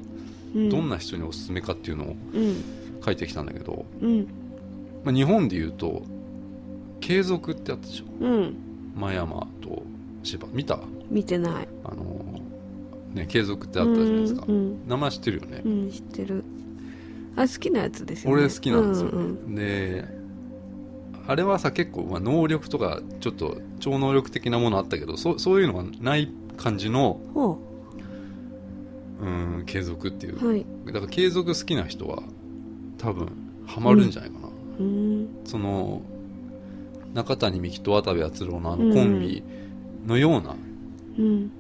[0.55, 0.69] うん。
[0.69, 2.65] どんな人におすすめかっていうのをうん
[3.05, 4.27] 書いてきたんだけど、うん。
[5.05, 6.03] まあ、日本で言うと
[7.01, 8.05] 継続ってあったでしょ？
[8.25, 8.57] うん。
[8.97, 9.83] 真山と
[10.23, 10.49] 芝。
[10.53, 10.81] 見た？
[11.11, 11.69] 見てない。
[11.85, 12.41] あの
[13.15, 16.45] ね継続ってあったじゃないですか、うんうん名前知ってるよね、うん知ってる。
[17.37, 18.43] あ好きなやつですよね。
[18.43, 20.05] 俺好きなんですよ、うんで
[21.27, 29.27] あれはさ結構、まあ、能力とかちょっと超能力的なものあったけどそそういうのがない感じのう。
[29.27, 30.45] ん継続っていう。
[30.45, 30.67] うはい。
[30.87, 32.23] だから継続好きな人は
[32.99, 33.29] 多分
[33.67, 34.49] ハマるんじゃないかな、
[34.81, 35.29] うん。
[35.45, 36.03] その
[37.15, 39.43] 中谷美紀と渡部篤郎のあのコンビ
[40.07, 40.57] のような
[41.19, 41.51] うん。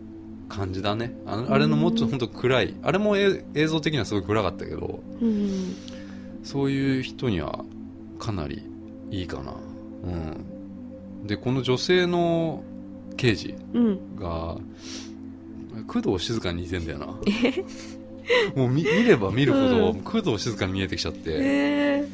[0.48, 1.14] 感じだね。
[1.26, 2.74] あのあれのもっと本当暗い。
[2.82, 5.74] あれもえ映像的にはすごい暗かったけどうん。
[6.42, 7.64] そういう人には
[8.18, 8.62] かなり
[9.10, 9.54] いいかな。
[10.04, 11.26] うん。
[11.26, 12.62] でこの女性の
[13.18, 14.16] 刑事うん。
[14.16, 14.56] が
[15.86, 17.06] 工藤静香に似てんだよな。
[18.54, 20.00] もう見見れば見るほど、うん。
[20.00, 22.08] 工藤静香に見えてきちゃって、へえ。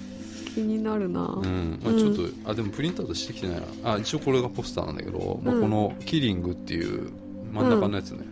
[0.54, 1.22] 気になるな。
[1.22, 1.78] うん。
[1.82, 3.92] まあ、ちょっと、あでもプリントアウトしてきてないな。
[3.92, 7.10] あ一応これがポスターなんだけど、まあ、うんこのキリングっていう
[7.52, 8.24] 真ん中のやつね、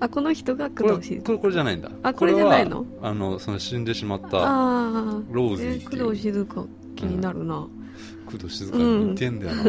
[0.00, 1.90] あこの人が工藤静これこれじゃないんだ。
[2.02, 2.84] あこれじゃないの？
[3.02, 6.02] あのその死んでしまったローズっていう。
[6.04, 7.66] 工藤静香気になるな、
[8.26, 9.62] 工藤静香に似てんだよな、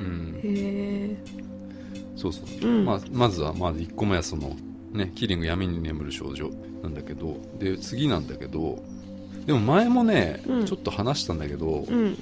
[0.00, 1.16] うんへえ
[2.16, 2.84] そうそう、うん。
[2.84, 4.56] まあ、まずはまず1個目はその
[4.92, 6.50] ねキリング闇に眠る少女
[6.82, 8.82] なんだけどで次なんだけど
[9.46, 10.66] でも前もね、うん。
[10.66, 12.16] ちょっと話したんだけど、うん。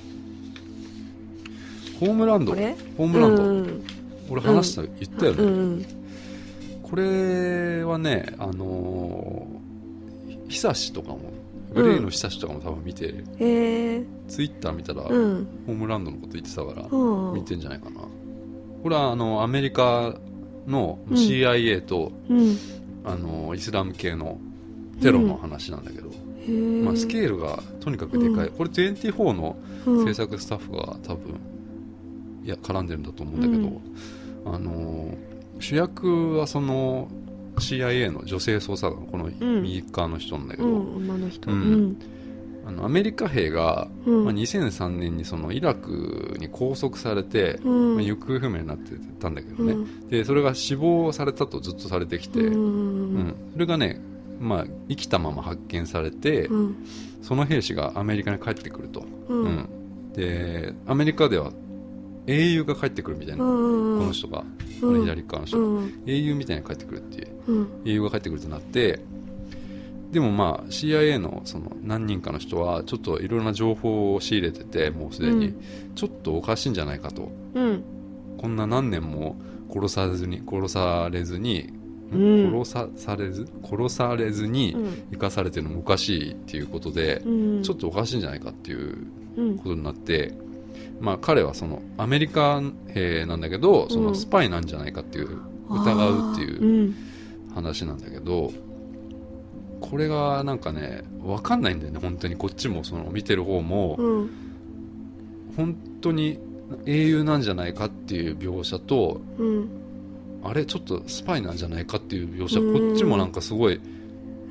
[2.00, 3.84] ホームランドホームランド、うん。
[4.30, 5.86] 俺話した、言ったよね、うん
[6.82, 11.20] これはねあのー、久しとかも
[11.74, 13.12] グレイの久しとかも多分見て、
[14.28, 15.46] ツイッター見たら、うん。
[15.66, 17.34] ホームランドのこと言ってたから、うん。
[17.34, 18.00] 見てんじゃないかな。
[18.82, 20.14] これはあのアメリカ
[20.66, 21.16] のうん。
[21.16, 22.56] CIA と、うん。
[23.04, 24.38] あのイスラム系の
[25.00, 26.08] テロの話なんだけど、
[26.84, 28.54] まあ、スケールがとにかくでかい、うん。
[28.54, 30.04] これ24のうん。
[30.06, 31.38] 制作スタッフが多分
[32.44, 35.14] いや絡んでるんだと思うんだけど、あの
[35.60, 37.08] 主役はその
[37.60, 39.62] CIA の女性捜査官このん。
[39.62, 41.50] 右側の人なんだけど、うん女の人。
[41.50, 41.88] ううん。
[41.90, 41.96] ん
[42.66, 44.24] あのアメリカ兵が、うん。
[44.24, 47.94] まあ、2003年にそのイラクに拘束されて、うん。
[47.96, 50.08] まあ、行方不明になってたんだけどね、うん。
[50.08, 54.00] でそれが死亡されたとずっとされてきて、ううんんそれがね、
[54.40, 56.76] まあ、生きたまま発見されて、うん。
[57.22, 59.04] その兵士がアメリカに帰ってくると、
[60.14, 61.52] でアメリカでは
[62.28, 64.80] 英雄が帰ってくるみたいな、うんこの人が、うん。
[64.80, 66.02] この左側の人が、うん。
[66.06, 67.28] 英雄みたいに帰ってくるっていう。
[67.46, 67.68] うん。
[67.86, 69.00] 英雄が帰ってくるとなって
[70.12, 75.62] でもまあ CIA のその何人かの人はちょっといろいろな情報を仕入れててもうすでに、うん。
[75.94, 77.30] ちょっとおかしいんじゃないかと。
[77.54, 77.82] うん。
[78.38, 79.36] こんな何年も
[79.72, 81.70] 殺さずに殺されずに、
[82.12, 82.50] うん。
[82.62, 85.02] 殺さされず殺されずにうん。
[85.12, 87.62] 生かされてるのもおかしいっていうことで、うん。
[87.62, 89.58] ちょっとおかしいんじゃないかっていううん。
[89.58, 90.34] ことになって、
[91.00, 95.38] まあ、彼はそのアメリカ兵なんだけどそのスパイなんじゃないかっていう、
[95.70, 96.94] 疑うっていううん。
[97.54, 98.52] 話なんだけど
[99.80, 103.96] これがなんかね分かんないんだよね本当にこっちもその見てる方も。
[103.98, 104.30] うん。
[105.56, 106.38] 本当に
[106.86, 109.68] 英雄なんじゃないかっていう描写とうん。
[110.44, 113.80] あれちょっとスパイなんじゃないかっていう描写うんこっちもなんかすごい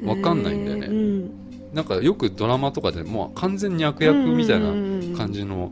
[0.03, 0.87] わかんないんだよね。
[0.87, 0.91] へー。
[0.91, 1.31] うん。
[1.73, 4.67] なんかよくドラマとかでもう完全に悪役みたいな
[5.17, 5.71] 感じの、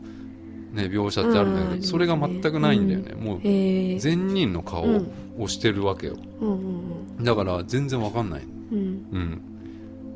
[0.76, 1.80] ね、描写ってあるんだけうん。
[1.80, 3.14] どそれが全くないんだよね。
[3.14, 5.10] もうへえ善人の顔うん。
[5.38, 6.16] をしてるわけよ。
[6.40, 8.42] うんだから全然わかんない。
[8.72, 9.40] うん。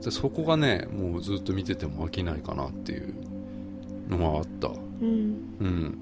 [0.01, 3.15] そこがねもうずっと見てても飽きないかなっていう
[4.09, 4.73] のはあった、う
[5.05, 5.37] ん。
[5.61, 5.99] うん、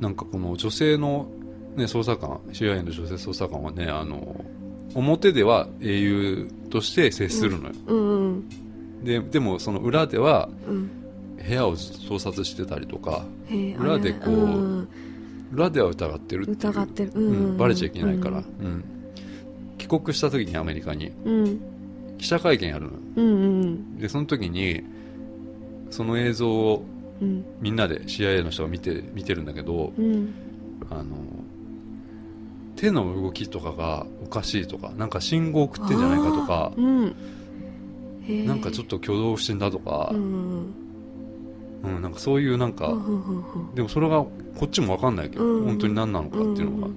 [0.00, 1.28] なんかこの女性の、
[1.76, 4.44] ね、捜査官 CIA の女性捜査官はねあの
[4.94, 7.96] 表では英雄として接するのよ、う
[8.30, 8.48] ん。
[9.04, 10.90] ででもその裏ではうん
[11.46, 13.24] 部屋を捜索してたりとか
[13.78, 14.88] 裏でこうん
[15.52, 17.12] 裏では疑ってるって疑ってる。
[17.14, 18.84] ううんん、バレちゃいけないから、ううん。
[19.78, 21.10] 帰国した時にアメリカに。
[21.24, 21.60] うん。
[22.18, 22.98] 記者会見やるのよ。
[23.16, 24.82] うんうんでその時に
[25.90, 26.84] その映像を
[27.20, 27.44] うん。
[27.60, 30.32] みんなで CIA の人が見て見てるんだけどうん。
[30.88, 31.04] あの
[32.76, 37.14] 手の動きとかがおかしいとかなんか信号送ってんじゃないかとかうん。
[38.46, 40.74] なんかちょっと挙動不審だとかう、ん
[41.82, 42.94] うんなんかそういうなんか、
[43.74, 44.30] でもそれがこ
[44.66, 46.90] っちも分かんないけど、うん本当に何なのかっていうのが、う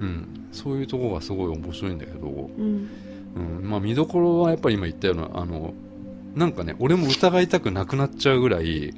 [0.00, 0.08] うん。
[0.08, 0.48] ん。
[0.52, 2.88] そういうところがすごい面白いんだけど、うん。
[3.36, 3.68] うん。
[3.70, 5.74] まあ、見どころはやっぱり今言ったようなあの
[6.34, 8.94] なんかね俺も疑いたくなくなっちゃうぐらい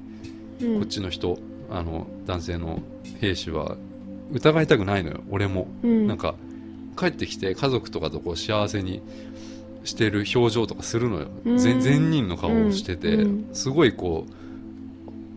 [0.60, 0.78] うん。
[0.78, 1.38] こっちの人、
[1.70, 2.82] あの男性の
[3.20, 3.76] 兵士は
[4.32, 6.06] 疑いたくないのよ俺も、うん。
[6.06, 6.34] なんか
[6.96, 9.02] 帰ってきて家族とかとこう幸せに
[9.84, 11.58] してる表情とかするのよ、うん。
[11.58, 13.48] 善善人の顔をしてて、うん。
[13.52, 14.32] すごいこう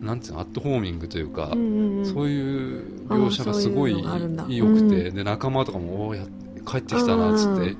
[0.00, 5.14] なんていうのアットホーミングというか、うんうんそういう描写がすごい良くて、うん。
[5.14, 6.26] で仲間とかもおーや
[6.66, 7.76] 帰ってきたなっつって、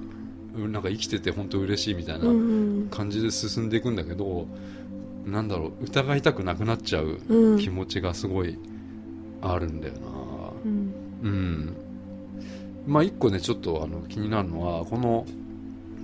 [0.54, 2.88] うんなんか生きてて本当嬉しいみたいなうん。
[2.90, 4.46] 感じで進んでいくんだけど、
[5.24, 7.58] なんだろう疑いたくなくなっちゃううん。
[7.58, 8.58] 気持ちがすごい
[9.40, 10.00] あるんだよな。
[10.64, 10.94] うん。
[11.22, 11.76] うん。
[12.86, 15.24] まあ一個ねちょっとあの気になるのはこの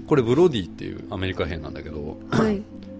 [0.06, 2.62] これブロディっていうアメリカ兵なんだけどはい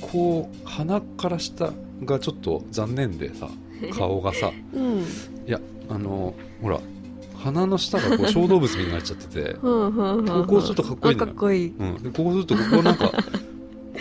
[0.00, 1.72] こう鼻から下
[2.04, 3.48] がちょっと残念でさ
[3.96, 4.50] 顔がさ。
[4.72, 4.98] うん。
[5.00, 5.04] い
[5.46, 6.80] やあのほら
[7.36, 9.92] 鼻の下がこう小動物になっちゃってて、 こ
[10.48, 11.24] こちょっとかっこいいんだよ。
[11.24, 11.74] あかっこいい。
[11.78, 13.14] うん、でこうするとここなんかこ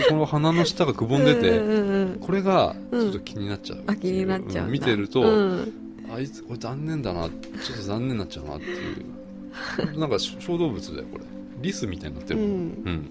[0.10, 5.74] この鼻の下がくぼんでて、うんうんうんこれがちょっと気になっちゃうあ気になっちゃう見てると、うん。
[6.16, 10.00] あいつこれ残念だなちょっと残念になっちゃうなっていう。
[10.00, 11.26] なんか小動物だよこれ。
[11.62, 13.10] リスみたいになってうるうん、ん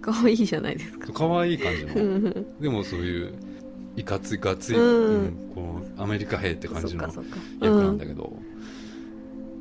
[0.00, 1.12] 可愛いじゃないですか。
[1.12, 2.46] 可愛い感じうのん。
[2.60, 3.34] でもそういう
[3.96, 5.08] いかついかつい、うん。
[5.08, 7.04] うんこうアメリカ兵って感じの
[7.60, 8.32] 役なんだけど、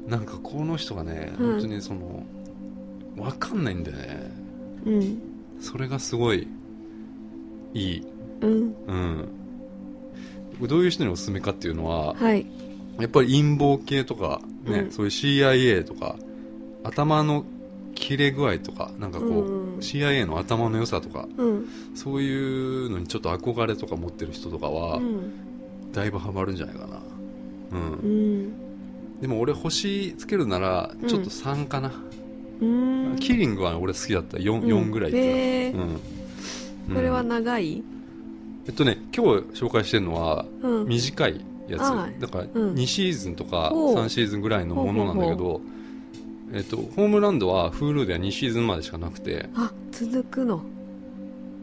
[0.07, 1.51] なんかこの人がね、うん。
[1.53, 2.23] 本当にその
[3.15, 4.31] 分かんないんだよね。
[4.85, 5.21] うん。
[5.59, 6.47] それがすごい
[7.73, 8.03] いい。
[8.41, 8.75] うん。
[8.87, 10.67] うん。
[10.67, 12.45] どういう人におすすめかっていうのははい。
[12.99, 14.91] やっぱり陰謀系とか、ねうん。
[14.91, 16.15] そういう CIA とか
[16.83, 17.43] 頭の
[17.95, 21.65] 切れ具合とかなんかこう、うん CIA の頭の良さとかうん。
[21.95, 25.91] そういうのにちょっと憧れとか持ってる人とかは、うん。
[25.91, 26.99] だいぶハマるんじゃないかな。
[27.71, 28.53] うん、うん。
[29.21, 31.91] でも俺星つけるならちょっと3かな、
[32.61, 33.15] うん。
[33.19, 34.37] キリングは俺好きだった。
[34.37, 34.67] 4,、うん。
[34.67, 35.97] 四ぐらいってへー。
[36.93, 37.83] これは長い？
[38.67, 40.87] えっとね今日紹介してるのはうん。
[40.87, 42.21] 短いやつ、はい。
[42.21, 42.73] だからうん。
[42.75, 43.95] 2シーズンとかほう。
[43.95, 45.61] 3シーズンぐらいのものなんだけど、
[46.53, 49.49] えっと、ホームランドは Hulu では2シーズンまでしかなくて。
[49.55, 50.61] あ続くの？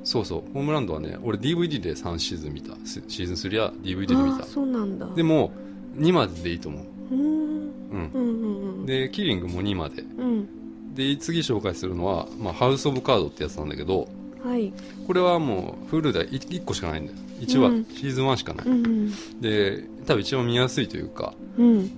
[0.05, 0.53] そうそう。
[0.53, 2.75] ホームランドはね俺 DVD で3シーズン見た。
[2.85, 5.07] シシーズン3は DVD で見あたそうなんだ。
[5.14, 5.53] でも
[5.97, 7.20] 2まででいいと思う、うん。
[7.20, 8.87] ううんうんうんうん。
[8.87, 10.03] でキリングも2まで。
[10.03, 10.94] うん。
[10.94, 14.07] で次紹介するのは、まあ、ハウス・オブ・カードってやつなんだけど
[14.44, 14.73] はい。
[15.07, 17.18] これはもうフルで 1, 個しかないんだよ。
[17.40, 17.85] 1話、うん。
[17.87, 19.11] シーズン1しかない、うん。
[19.40, 21.33] で多分一番見やすいというか。
[21.57, 21.66] うん。
[21.66, 21.88] うん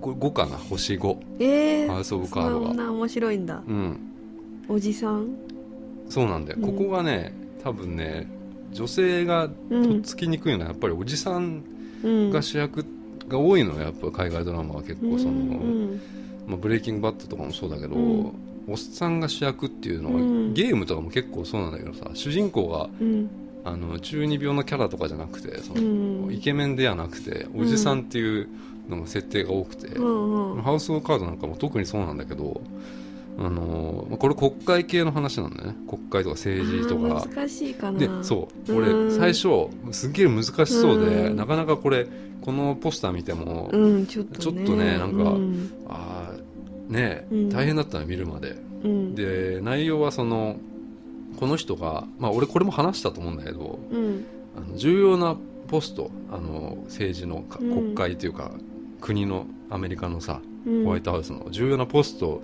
[0.00, 0.56] 5かな？
[0.56, 2.68] 星5えー、ハウスオブカードが。
[2.68, 3.62] そんな面白いんだ。
[3.66, 3.98] うん。
[4.68, 5.28] おじさん？
[6.08, 6.76] そうなんだよ、うん。
[6.76, 7.32] ここがね
[7.62, 8.28] 多分ね
[8.72, 9.88] 女性がうん。
[9.88, 11.62] とっつきにくいのはやっぱりおじさん
[12.02, 12.30] うん。
[12.30, 12.84] が主役
[13.28, 13.82] が多いのよ。
[13.82, 16.00] やっぱ海外ドラマは結構その、うん。
[16.46, 18.32] まあ、ブレイキングバットとかもそうだけど、うん。
[18.68, 20.54] おっさんが主役っていうのは、うん。
[20.54, 23.30] ゲームとかも結構そうなんだけどさ主人公がうん。
[23.62, 26.34] あの中二病のキャラとかじゃなくてその、うん。
[26.34, 28.48] イケメンではなくておじさんっていう
[28.90, 30.62] のが設定が多くて、うんうん。
[30.62, 32.60] ハウス・カードなんかも特にそうなんだけど
[33.38, 35.76] あのまあこれ国会系の話なんだよね。
[35.88, 37.26] 国会とか政治とか。
[37.26, 37.98] 難しいかな。
[37.98, 38.72] でそう。
[38.72, 39.08] うん。
[39.08, 41.36] 俺最初すっげえ難しそうで、うん。
[41.36, 42.06] なかなかこれ
[42.42, 44.64] このポスター見ても、うんちょっとね。
[44.76, 45.72] ねなんかうん。
[45.88, 47.48] ああねうん。
[47.48, 49.14] 大変だったの見るまで、うん。
[49.14, 50.56] で内容はその
[51.38, 54.24] この人がまあ俺これも話したと思うんだけどうん。
[54.56, 55.36] あの重要な
[55.68, 58.50] ポストあの政治の国会というか、
[59.00, 60.84] 国のアメリカのさうん。
[60.84, 62.42] ホワイトハウスの重要なポスト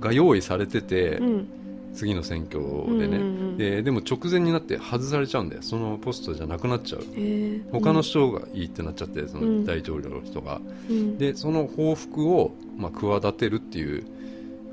[0.00, 1.48] が用意されてて、うん。
[1.94, 2.60] 次の選挙
[2.98, 5.62] でね、うんうんうんででも直前になって外されちゃうんだよ。
[5.62, 7.04] そのポストじゃなくなっちゃう。
[7.14, 7.70] えー。
[7.70, 9.60] 他の人がいいってなっちゃってそうん。
[9.60, 11.18] の大統領の人が、うん。
[11.18, 14.04] でその報復を、まあ、企てるっていう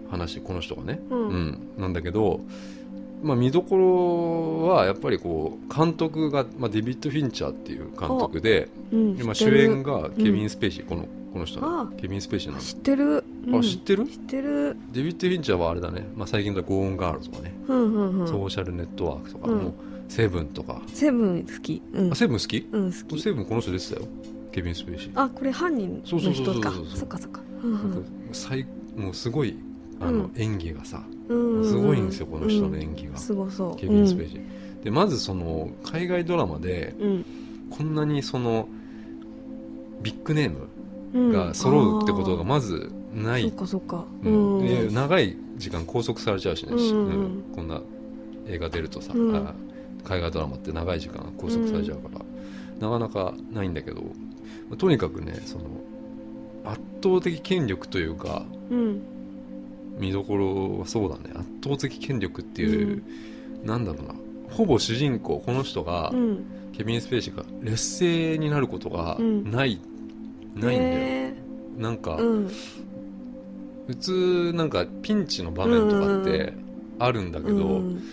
[0.09, 1.59] 話この人がね、うん。
[1.77, 2.41] なんだけど、
[3.21, 9.15] まあ、見どころはやっぱりこう監督が、まあ、デビッド・フィンチャーっていう監督でうん。
[9.15, 13.23] でまあ、主演がケビン・スペイシー、このこの人あねケビン・スペイシーなんです知ってる。
[13.53, 14.05] あ知ってる？
[14.05, 14.75] 知ってる。
[14.91, 18.27] デビッド・フィンチャーはあれだね、まあ、最近だとゴーン・ガールとかね、うんうんうん。
[18.27, 19.57] ソーシャルネットワークとか、うん。
[19.59, 19.73] もう
[20.09, 21.81] セブンとか、セブン好き。
[21.93, 22.11] うん。
[22.11, 22.67] あセブン好き？
[22.71, 23.21] うん好き。
[23.21, 24.07] セブンこの人出てたよ。
[24.51, 25.11] ケビン・スペイシー。
[25.15, 27.41] あこれ犯人そうそうそうそうの人かそっかそっか。
[27.63, 28.05] うんうん。
[28.33, 28.65] 最
[28.97, 29.57] もうすごい
[30.01, 30.31] あの、うん。
[30.35, 31.20] 演技がさうん
[31.63, 33.75] すごいんですよこの人の演技が、すごそう。
[33.75, 37.25] ケビン・スペー、でまずその海外ドラマでうん。
[37.69, 38.67] こんなにその
[40.01, 40.67] ビッグネーム
[41.13, 41.31] うん。
[41.31, 44.05] が揃うってことがまずない、そっかそっか。
[44.23, 44.93] うん。
[44.93, 47.43] 長い時間拘束されちゃうしね、うんうん。
[47.55, 47.81] こんな
[48.47, 49.35] 映画出るとさ、うん。
[49.35, 49.53] あ
[50.03, 52.25] 海外ドラマって長い時間拘束されちゃうから、
[52.81, 54.01] なかなかないんだけど
[54.77, 55.65] とにかくねその
[56.65, 59.01] 圧倒的権力というかうん
[59.99, 61.33] 見どころはそうだね。
[61.35, 63.03] 圧倒的権力っていう、
[63.63, 64.15] なんだろうな。
[64.49, 66.45] ほぼ主人公この人が、うん。
[66.73, 69.51] ケビン・スペイシーが劣勢になることがうん。
[69.51, 69.79] ない、
[70.55, 71.33] ないんだよ、へ
[71.77, 72.51] なんか、ーうん。
[73.87, 76.53] 普通なんかピンチの場面とかって
[76.99, 78.03] あるんだけど、うん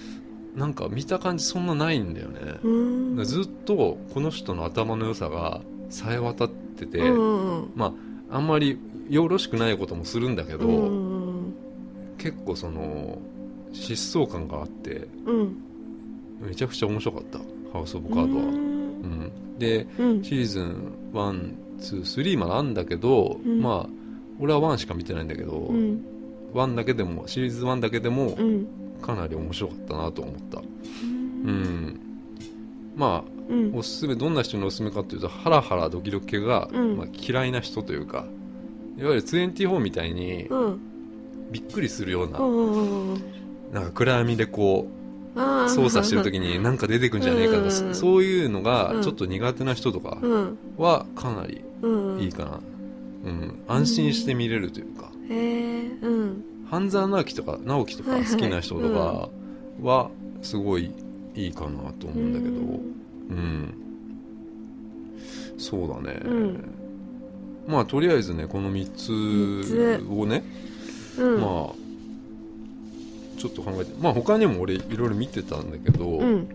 [0.57, 7.95] なんか見た感じそんなないんだよね、ずっとこの人の頭の良さがさえ渡ってて、うんうんま
[8.31, 8.77] ああんまり
[9.09, 11.08] よろしくないこともするんだけど、うん
[12.19, 13.19] 結構その
[13.73, 15.57] 疾走感があってうん。
[16.41, 17.39] めちゃくちゃ面白かった
[17.73, 18.53] ハウス・オブ・カードは、ううん。
[18.53, 20.23] んでうん。
[20.23, 23.61] シーズン123まであんだけど、うん。
[23.61, 23.91] まあ
[24.41, 26.05] 俺は1しか見てないんだけど、うん。
[26.55, 28.67] 1だけでもシリーズ1だけでもうん。
[29.03, 30.59] かなり面白かったなと思った。
[30.59, 32.01] うん。
[32.97, 33.73] まあうん。
[33.75, 36.97] おすすめどんな人におすすめかというとハラハラドキドキ系が、うん。
[36.97, 38.27] まあ、嫌いな人というか
[38.99, 40.81] いわゆる24みたいにうん
[41.51, 42.31] びっくりするよう
[43.73, 44.99] な,、なんか暗闇でこう
[45.69, 48.65] 操作してる時になんか出てくんじゃねえかとか、うんそういうのうん。
[48.65, 50.59] がちょっと苦手な人とかうん。
[50.77, 52.61] はかなりうんいいかな、
[53.25, 56.45] うん、安心して見れるというか、うん。
[56.71, 59.29] 半沢直樹とか直樹とか好きな人とか
[59.83, 60.11] は
[60.43, 60.93] すごい
[61.35, 62.99] いいかなと思うんだけど。
[63.31, 63.75] うん、
[65.59, 66.65] そうだね、うん。
[67.69, 70.43] まあとりあえずねこの3つをね、
[71.19, 71.41] うん。
[71.41, 71.75] まあ
[73.39, 76.49] ちょっと考えてまあ他にも俺いろいろ見てたんだけど、うん。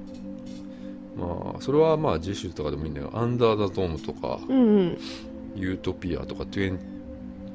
[1.17, 4.97] まあそれはまあ次週とかでもいいんだよアンダー・ザ・ドームとか、うんうん。
[5.55, 6.79] ユートピアとか、トゥエン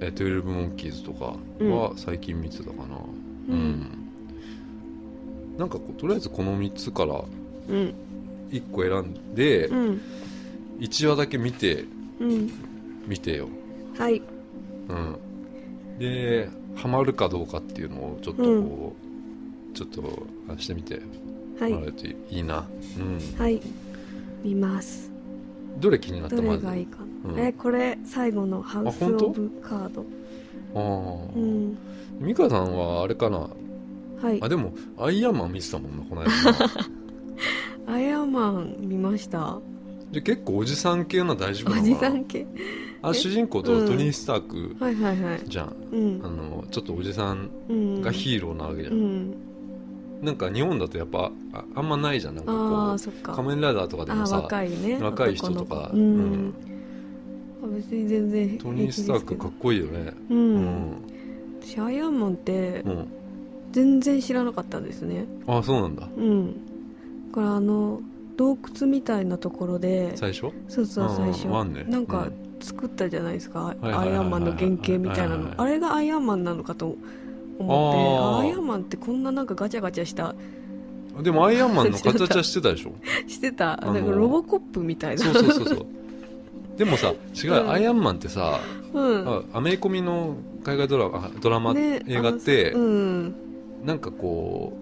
[0.01, 1.35] え12モンキーズとか
[1.65, 2.83] は最近見てたかな。
[2.85, 2.89] う
[3.49, 3.59] うん。
[3.59, 4.09] ん。
[5.59, 7.15] なんかこう、とりあえずこの3つから
[7.69, 7.95] うん。
[8.51, 10.01] 1個選んでう、ん。
[10.79, 11.85] 1話だけ見て、
[12.21, 12.51] うん。
[13.07, 13.49] 見てよ。
[13.99, 14.23] はい。
[14.89, 15.99] うん。
[15.99, 16.49] で、
[16.79, 18.97] ハマるかどうかっていうのをちょっとこ
[19.73, 21.01] う、ちょっとあしてみて
[21.61, 21.73] はい。
[21.73, 22.67] もらえるといいな。
[22.99, 23.39] うん。
[23.39, 23.61] はい。
[24.45, 25.11] 見ます。
[25.81, 26.37] どれ気になった？
[26.37, 26.63] どまず。
[26.63, 26.99] れがいいか。
[27.25, 27.37] うん。
[27.37, 30.05] なえこれ最後のハウス・オブ・カード。
[30.75, 31.29] ああ。
[31.37, 31.77] うん。
[32.21, 33.39] 美香さんはあれかな？
[33.39, 34.43] はい。
[34.43, 36.29] あ、でも、アイアンマン見てたもんな、この間。
[36.29, 36.35] な。
[37.95, 39.59] アイアンマン見ました。
[40.11, 41.95] で結構おじさん系のは大丈夫おなのかな？
[41.95, 42.47] じさん系
[43.03, 43.15] あえ？
[43.15, 44.77] 主人公とトニー・スターク
[45.49, 46.21] じゃん、うん。
[46.25, 48.03] あのちょっとおじさんうん。
[48.03, 49.35] がヒーローなわけじゃん、うん。
[50.23, 53.33] なんか日本だとやっぱああんまないじゃんなんかあこあそっか。
[53.33, 54.99] う仮面ライダーとかでもあさ若いね。
[55.01, 55.91] 若い人とか。
[55.95, 56.55] うん、
[57.63, 60.13] あ別に全然トニー・スタークかっこいいよね。
[60.31, 60.57] ううん。
[60.57, 60.95] ん、
[61.61, 63.07] 私アイアンマンってうん、
[63.71, 65.25] 全然知らなかったんですね。
[65.47, 66.09] あそうなんだ。
[66.17, 66.53] うん。
[67.31, 68.01] だからあの
[68.37, 70.51] 洞窟みたいなところで最初？
[70.69, 71.47] そうそううん最初。
[71.89, 75.51] なんかうん作ったじゃないですか、アイアンマンの原型みたいなの。
[75.57, 76.97] あれがアイアンマンなのかと
[77.59, 78.49] 思って。
[78.49, 80.35] アイアンマンってこんななんかガチャガチャした。
[81.23, 82.93] でもアイアンマンの形はしてたでしょ？
[83.29, 83.83] してた。
[83.83, 83.95] あのー。
[83.95, 85.23] なんかロボコップみたいな。
[85.25, 85.87] そうそうそうそう。
[86.77, 87.71] でもさ 違う、うん。
[87.71, 88.61] アイアンマンってさ、
[88.93, 89.29] うん。
[89.29, 93.35] あアメコミの海外ドラマあドラマ、ね映画って、あうん。
[93.85, 94.77] なんかこ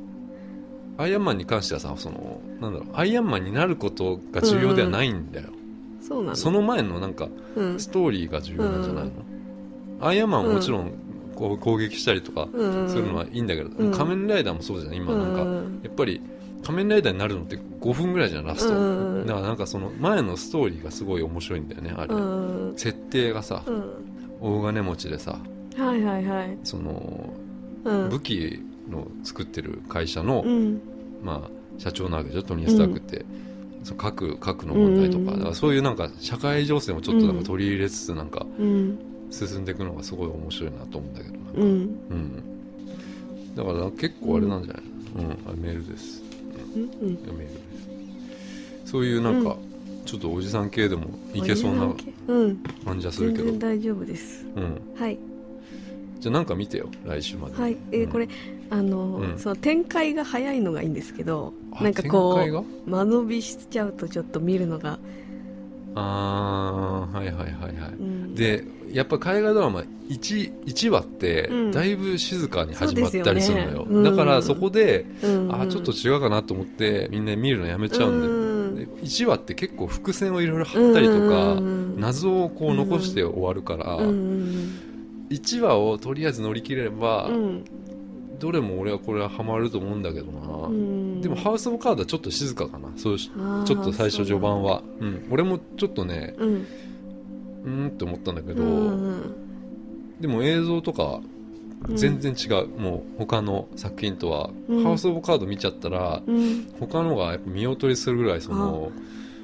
[0.98, 5.48] うアイアンマンに関してはさそのなんだろうアイアンマンになることが重要ではないんだよ、
[6.06, 6.36] そうなの？
[6.36, 7.80] その前のなんかうん。
[7.80, 9.12] ストーリーが重要なんじゃないの、
[10.00, 10.92] アイアンマンはもちろん
[11.34, 13.92] こう攻撃したりとかうんするのはいいんだけど、うん。
[13.92, 15.14] 仮面ライダーもそうじゃん今。
[15.14, 15.80] なんか、うん。
[15.82, 16.20] やっぱり
[16.62, 22.18] 仮面ライダーになるのって5分ぐらいじゃんラスト、うんだからなんかその前のストーリーがすごい面白いんだよねあれ、う
[22.72, 23.84] ん設定がさうん。
[24.40, 25.38] 大金持ちでさ
[25.76, 26.58] はいはいはい。
[26.64, 27.32] その
[27.84, 28.08] うん。
[28.08, 30.80] 武器の作ってる会社の、うん。
[31.22, 33.24] まあ、社長なわけでしょトニー・スタークって、
[33.86, 38.98] その核核の問題とか,、うんだからそういうなんか社会情勢もちょっとなんか取り入れつつなんかうん。
[39.30, 41.40] 進んでいくのがすごい面白いなと思うんだけどな。
[41.40, 41.68] んか、うん。
[42.10, 42.42] うん。
[43.54, 44.82] だから結構あれなんじゃない？
[45.16, 46.22] うん、あメールです。
[46.74, 46.88] うんうん。
[46.90, 47.48] メールで
[48.84, 48.90] す。
[48.90, 49.56] そういうなんか、う
[50.04, 51.92] ちょっとおじさん系でもいけそうな
[52.28, 52.56] うん。
[52.84, 53.52] 感じはするけど。
[53.58, 54.46] 大丈夫です。
[54.56, 54.80] うん。
[54.96, 55.18] はい
[56.20, 57.56] じゃあなんか見てよ来週まで。
[57.60, 57.76] はい。
[57.92, 58.08] えうん。
[58.08, 58.28] ーこれ
[58.70, 59.38] あのうん。
[59.38, 64.98] その展開が早いのがいいんですけどあなんかこう間延びしちゃうとちょっと見るのが。
[65.98, 68.34] ああはいはいはいはい、うん。
[68.34, 71.70] でやっぱ海外ドラマ 1, 1話ってうん。
[71.72, 73.96] だいぶ静かに始まったりするのよ,、そうですよね。
[73.96, 74.04] うん。
[74.04, 75.52] だからそこで、うん。
[75.52, 78.36] あーちょっと違うかなと思ってみんな見るのやめちゃうんだよ、う
[78.72, 78.76] ん。
[78.76, 81.96] で1話って結構伏線をいろいろ張ったりとか、うん。
[81.98, 84.85] 謎をこう残して終わるから、うん
[85.30, 87.64] 1話をとりあえず乗り切れれば、うん。
[88.38, 91.20] どれも俺はこれはハマると思うんだけどな、うん。
[91.20, 92.88] でもハウス・オブ・カードはちょっと静かかな。
[92.96, 94.82] そうちょっと最初序盤は。
[95.00, 96.46] うん、俺もちょっとねう
[97.70, 97.88] ん。
[97.88, 99.42] って思ったんだけど、うん
[100.20, 101.20] でも映像とか
[101.88, 101.96] うん。
[101.96, 104.82] 全然違う、もう他の作品とは、うん。
[104.82, 106.68] ハウス・オブ・カード見ちゃったらうん。
[106.78, 108.92] 他のが見劣りするぐらいその,、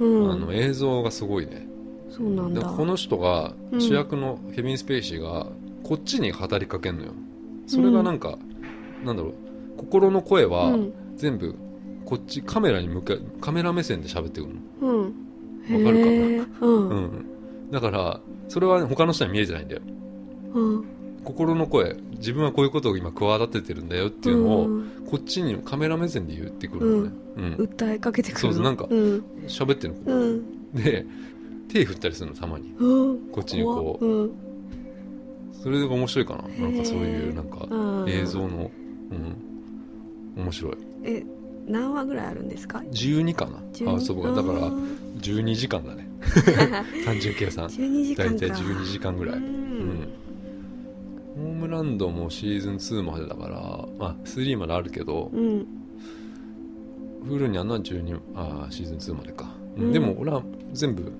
[0.01, 0.31] うん。
[0.31, 1.67] あの映像がすごいね。
[2.11, 2.63] そうなんだ。
[2.63, 3.81] この人がうん。
[3.81, 5.47] 主役のケビン・スペイシーが
[5.93, 7.13] こっちに語りかけんのよ。
[7.67, 8.39] それがなんか、
[9.05, 9.35] なんだろう。
[9.77, 10.93] 心の声はうん。
[11.17, 11.55] 全部
[12.07, 14.89] こっちカメラに向かカメラ目線で喋ってくるの。
[14.89, 15.85] うん。
[15.85, 16.67] わかるかな？
[16.67, 16.89] うん。
[16.89, 19.83] うん、だからそれは他の人には見えてないんだよ。
[20.55, 20.85] うん。
[21.25, 24.91] 心の声自分はこういうことを今企ててるんだよっていうのを、うん。
[25.07, 27.55] こっちにカメラ目線で言ってくるのね、うん。
[27.67, 29.25] 訴えかけてくるそうそうなんかうん。
[29.47, 30.73] 喋ってるの、うん。
[30.73, 31.05] で
[31.69, 32.73] 手振ったりするのたまに。
[32.79, 33.19] うん。
[33.29, 34.31] こっちにこう
[35.63, 36.43] それが面白いかな。
[36.43, 38.09] なんかそういうなんかうん。
[38.11, 38.71] 映像の
[39.11, 40.43] うん。
[40.43, 40.73] 面白い。
[41.05, 41.25] え
[41.69, 43.59] 何話ぐらいあるんですか？12かな。
[43.73, 44.85] 12ハウスオブがだからうん
[45.21, 46.09] 12時間だね。
[47.05, 47.67] 単純計算。
[47.67, 48.33] 12時間か。
[48.35, 49.49] 大体12時間ぐらい、ううん。
[49.49, 50.09] ん
[51.37, 53.57] ホームランドもシーズン2までだから、
[53.99, 55.67] まあ、3まであるけど、うん。
[57.27, 59.85] フルにあるのは12あーシーズン2までか、うん。
[59.87, 59.93] うん。
[59.93, 60.43] でも俺は
[60.73, 61.13] 全部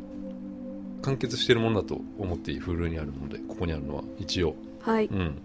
[1.03, 4.55] 完結してるものだと思っていいフルにあるのでここにあるのは一応。
[4.81, 5.07] はい。
[5.07, 5.43] うん。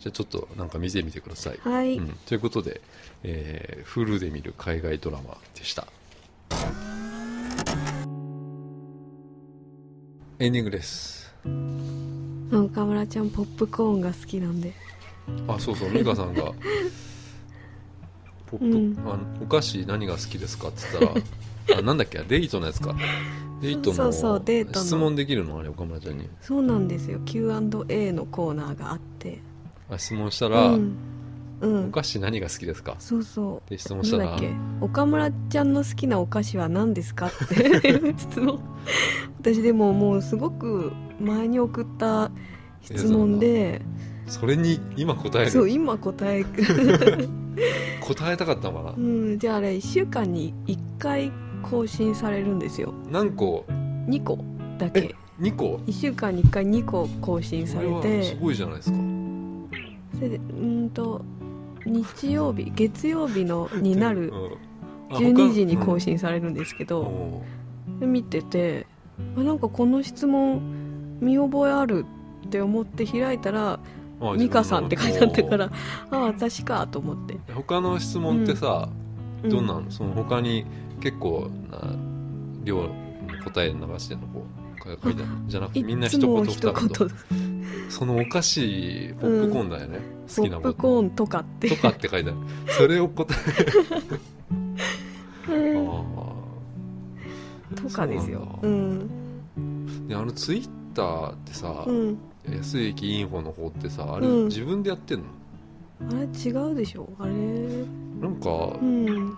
[0.00, 1.96] じゃあちょっとなんか見てみてください、はい。
[1.98, 2.80] うん、ということで、
[3.24, 5.88] えー、フルで見る海外ドラマでした。
[10.38, 11.34] エンディングです。
[12.52, 14.72] 岡村ちゃんポップコーンが好きなんで。
[15.48, 15.90] あそうそう。
[15.90, 16.52] 美香さんが。
[18.46, 18.96] ポップ、うん。
[19.04, 21.12] あのお菓子何が好きですかって言っ
[21.66, 22.20] たらあなんだっけ？
[22.20, 22.94] デイトのやつか
[23.82, 24.84] トのそうそうデートの。
[24.84, 25.58] 質問できるの？
[25.58, 26.28] あれ岡村ちゃんに。
[26.40, 27.20] そうなんですよ。
[27.24, 29.40] Q&A のコーナーがあって。
[29.90, 30.96] あ質問したら、うん、
[31.60, 31.86] うん。
[31.88, 32.96] お菓子何が好きですか？
[32.98, 34.36] そうそで質う問したら？
[34.80, 37.26] 岡村ちゃんの好きなお菓子は何ですか？
[37.28, 38.60] って 質問。
[39.40, 42.30] 私でももうすごく前に送った
[42.82, 43.82] 質問で。
[44.26, 45.50] それに今答える？
[45.50, 46.44] そう今答え
[48.02, 48.92] 答えたかったのかな？
[48.96, 51.32] うんじゃああれ1週間に1回
[51.62, 52.92] 更新されるんですよ。
[53.10, 53.64] 何個
[54.06, 54.38] ？2個
[54.78, 55.14] だけ。
[55.40, 58.22] 2個？1週間に1回2個更新さそれて。
[58.22, 58.96] すごいじゃないですか。
[60.14, 61.22] それでうーんと
[61.84, 64.58] 日曜日月曜日のになるうん。
[65.10, 66.88] あ12時に更他新されるんですけうん。
[66.88, 67.42] ど、お
[68.00, 68.86] で見てて
[69.36, 72.04] あなんかこの質問見覚えある
[72.46, 73.80] って思って開いたら
[74.20, 75.70] あ「美香さん」って書いてあったから
[76.10, 77.38] ああ私かと思って。
[77.54, 78.88] 他の質問ってさ、
[79.42, 79.50] うん。
[79.50, 79.90] どんなの？
[79.90, 80.66] その他に
[81.00, 81.94] 結構な
[82.64, 82.90] 量の
[83.44, 84.44] 答え流してんのこ
[84.76, 86.74] う書いてあるじゃなくていみんな一言二言。
[86.74, 87.08] 言。
[87.90, 91.68] そのお菓子ポップコーンだよね、ポップ好きなことコーンとかって。
[91.70, 92.38] とかって書いてある。
[92.72, 93.34] それを答
[95.48, 95.52] え。
[95.52, 95.88] うん。
[95.88, 95.92] あ
[97.74, 98.58] とかですよ。
[98.62, 98.98] そうん
[99.56, 100.08] ん。
[100.08, 102.18] であのツイッターってさ、うん。
[102.50, 104.46] 安い駅インフォの方ってさあれうん。
[104.46, 105.24] 自分でやってんの、
[106.10, 107.08] あれ違うでしょ？
[107.18, 107.32] あれ？
[108.20, 109.34] なんかうん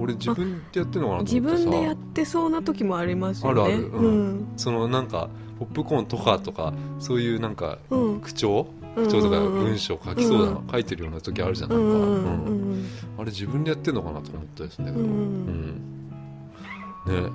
[0.00, 1.64] 俺自分でやってんのかなと自思ってさ。
[1.64, 3.62] 分でやってそうな時もありますよね。
[3.62, 3.86] あるある。
[3.88, 4.28] ううん。
[4.40, 5.28] んそのなんか
[5.58, 8.20] ポップコーンとかとかそういうなんかうん。
[8.20, 8.66] 口調？
[8.96, 10.68] うん口調とかうん文章書きそうだな、うん。
[10.70, 12.84] 書いてるような時あるじゃんなか、うん
[13.18, 15.12] あれ自分でやってんのかなと思ったりするんだけど、うん。
[17.06, 17.22] うん。
[17.24, 17.30] ね。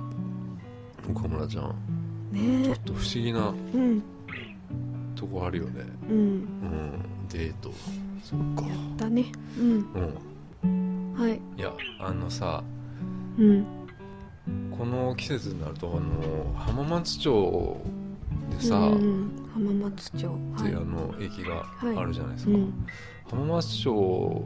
[1.08, 1.74] 岡村ちゃん。
[2.32, 2.64] ね。
[2.64, 4.02] ちょっと不思議なえうん。
[5.14, 5.86] とこあるよね。
[6.10, 6.16] うん。
[6.18, 6.46] うん。
[7.30, 7.72] デート。
[8.22, 8.62] そっか。
[8.96, 9.32] だね。
[9.58, 9.66] うん。
[9.70, 10.14] うん
[11.16, 11.40] はい。
[11.56, 12.62] いやあのさ
[13.38, 13.66] うん。
[14.76, 17.80] この季節になるとあの浜松町
[18.50, 20.26] でさ、うん浜松町。
[20.26, 20.32] は
[20.66, 20.68] い。
[20.68, 21.64] ってあの駅が
[22.00, 22.86] あるじゃないですか、うん。
[23.30, 24.44] 浜松町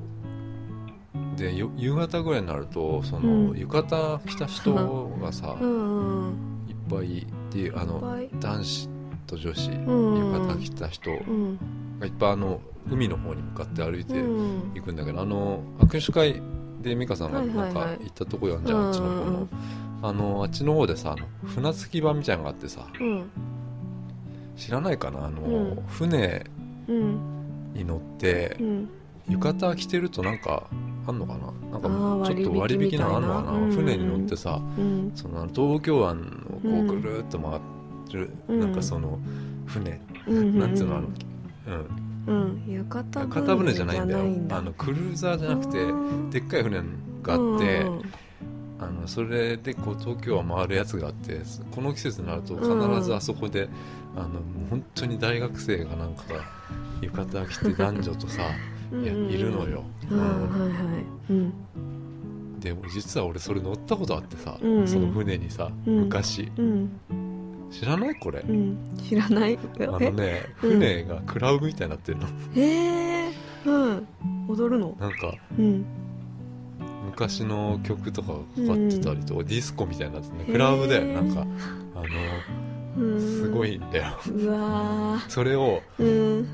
[1.37, 3.59] でよ夕方ぐらいになるとその、うん。
[3.59, 5.57] 浴衣着た人がさ、
[6.68, 8.01] いっぱいであの
[8.39, 8.89] 男子
[9.27, 11.59] と女子、うん浴衣着た人うん
[11.99, 12.61] がいっぱいあの
[12.91, 16.41] 海の方に向かって歩いてうんいくんだけど、あの握手会
[16.81, 19.49] で美香さんがはいなんか行ったとこやんじゃん、あっちの方の。
[20.03, 22.87] あのあっちの方でさあの船着き場みたいなのがあってさ。
[22.99, 23.31] うん。
[24.57, 25.83] 知らないかなあの、うん。
[25.87, 26.45] 船
[26.89, 27.18] うん。
[27.74, 28.89] に乗ってうん。
[29.28, 30.64] 浴衣着てるとなんか
[31.07, 31.53] あんのかな？
[31.70, 33.09] なんかちょっと割引な。
[33.09, 33.74] のあんのかな？
[33.74, 35.12] 船に乗ってさうん。
[35.14, 36.87] その東京湾をこううん。
[36.87, 37.61] ぐるーっと回っ
[38.09, 38.61] てる、うん。
[38.61, 39.18] なんかその
[39.66, 40.59] 船、うん。
[40.59, 41.14] なんつうのあの、うん、
[42.31, 42.64] うん。
[42.68, 44.24] 屋形船じゃないんだよ。
[44.51, 46.81] あのクルーザーじゃなくてうんでっかい船
[47.22, 48.03] があって、うん
[48.83, 53.68] あのそれでこう東京湾回るやつがあってこの季節になると必ずあそこで、
[54.16, 56.22] あのもう本当に大学生がなんか
[57.03, 58.43] 浴衣着て 男女とさ
[58.91, 59.85] いやいるのよ、
[62.59, 64.89] でも実は俺それ乗ったことあってさ、うんうん。
[64.89, 66.01] その船にさ、うん。
[66.05, 66.51] 昔。
[66.57, 66.91] うん
[67.71, 68.77] 知らないこれ、うん。
[68.97, 69.59] 知らない。
[69.81, 70.71] あのねうん。
[70.79, 73.33] 船がクラブみたいになってるの、えへえ
[73.64, 74.09] うん
[74.49, 74.97] 踊るの？
[74.99, 75.85] なんかうん。
[77.07, 81.47] 昔の曲とかがかかってたりとか、ディスコみたいになってねクラブだよなんか
[81.95, 82.43] あの
[82.97, 83.21] うん。
[83.21, 84.18] すごいんだよ。
[84.29, 86.47] うわそれをーうん。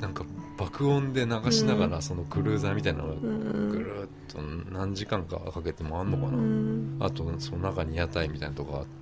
[0.00, 0.24] なんか
[0.58, 3.72] 爆音で流しながら、そのクルーザーみたいなのぐん。
[3.72, 4.40] るっと
[4.70, 6.98] 何時間かかけて回んのかうな、ん。
[7.00, 8.84] あとその中に屋台みたいなとこ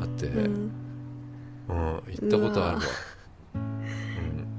[0.00, 0.68] あって、ううんん
[1.68, 2.82] 行ったことあるわ。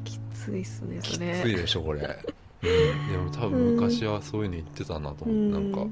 [0.03, 2.01] きついっすねきついでしょこれ、
[2.63, 5.88] うん、でも多分昔はそういうの言ってたなと思って、なんか、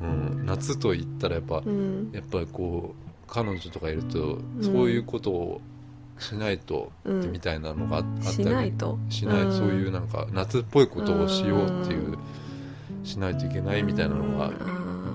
[0.00, 2.10] うん、夏と言ったらやっぱ、うん。
[2.12, 4.44] やっぱりこう彼女とかいるとん。
[4.60, 5.60] そういうことを
[6.18, 7.32] しないと、うん。
[7.32, 8.36] みたいなのがああったり。
[8.36, 8.98] しないと？
[9.08, 9.52] しない、うん。
[9.52, 12.18] そういうなんか夏っぽいことをしようっていう、
[13.04, 14.52] しないといけないみたいなのが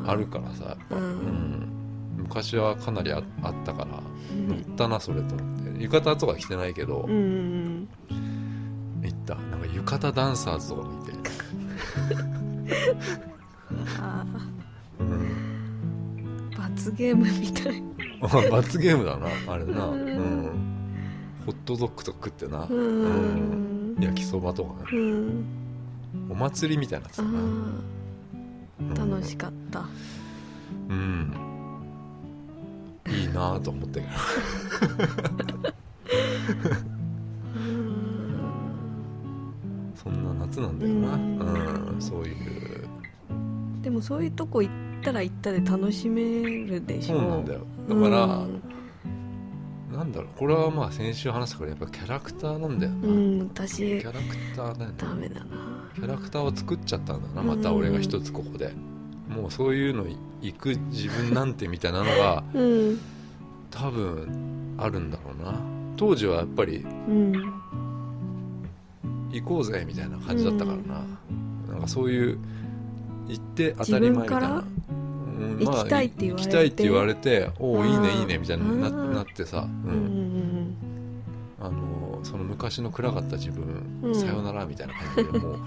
[0.07, 1.03] あるからさやっぱ、うん。
[1.03, 1.76] うん
[2.27, 4.01] 昔はかなりああったから
[4.31, 4.47] うん。
[4.49, 5.83] 乗ったなそれと思って。
[5.83, 7.87] 浴衣とか着てないけど、うんうん
[9.03, 9.35] 行った。
[9.35, 11.13] なんか浴衣ダンサーズとかもいて、
[13.99, 14.25] あ
[14.99, 16.57] うん、ー。
[16.57, 17.83] 罰ゲームみたい。
[18.21, 20.07] あ罰ゲームだなあれな、ううん。
[20.47, 20.49] ん
[21.45, 23.95] ホットドッグとか食ってな、ううん。
[23.95, 24.89] ん焼きそばとかね。
[24.91, 25.45] うん。
[26.29, 29.11] お祭りみたいなやつあだな、ー。
[29.11, 29.85] 楽しかった。
[30.89, 31.33] うん
[33.09, 33.99] いいなぁと思った
[39.95, 41.13] そんな夏なんだよな。
[41.13, 41.39] うん
[41.93, 42.87] うんそういう。
[43.81, 47.19] でもそういうとこ行ったら行ったで楽しめるでしょ。
[47.19, 47.61] そうなんだよ。
[47.89, 48.61] だから、うん。
[49.91, 50.29] なんだろう。
[50.37, 54.19] これはまあ先週話したからやっぱキャラクターなんだよな、うんキ私ャラク
[54.55, 54.95] ターだよね。
[54.97, 55.47] ダメだな。
[55.95, 57.41] キャラクターを作っちゃったんだな。
[57.41, 58.73] また俺が一つここで、
[59.27, 60.05] もうそういうの
[60.41, 62.99] 行く自分なんてみたいなのがうん。
[63.71, 65.59] 多分あるんだろうな。
[65.97, 67.33] 当時はやっぱりうん。
[69.31, 71.05] 行こうぜみたいな感じだったからな、
[71.69, 72.39] なんかそういう
[73.27, 76.43] 行って当たり前みたいな、うん行きたいって言われて。
[76.43, 80.75] 行きたいって言われておおいいねいいねみたいになってさ、ううんん
[81.59, 84.15] あのその昔の暗かった自分、うん。
[84.15, 85.59] さよならみたいな感じでもう、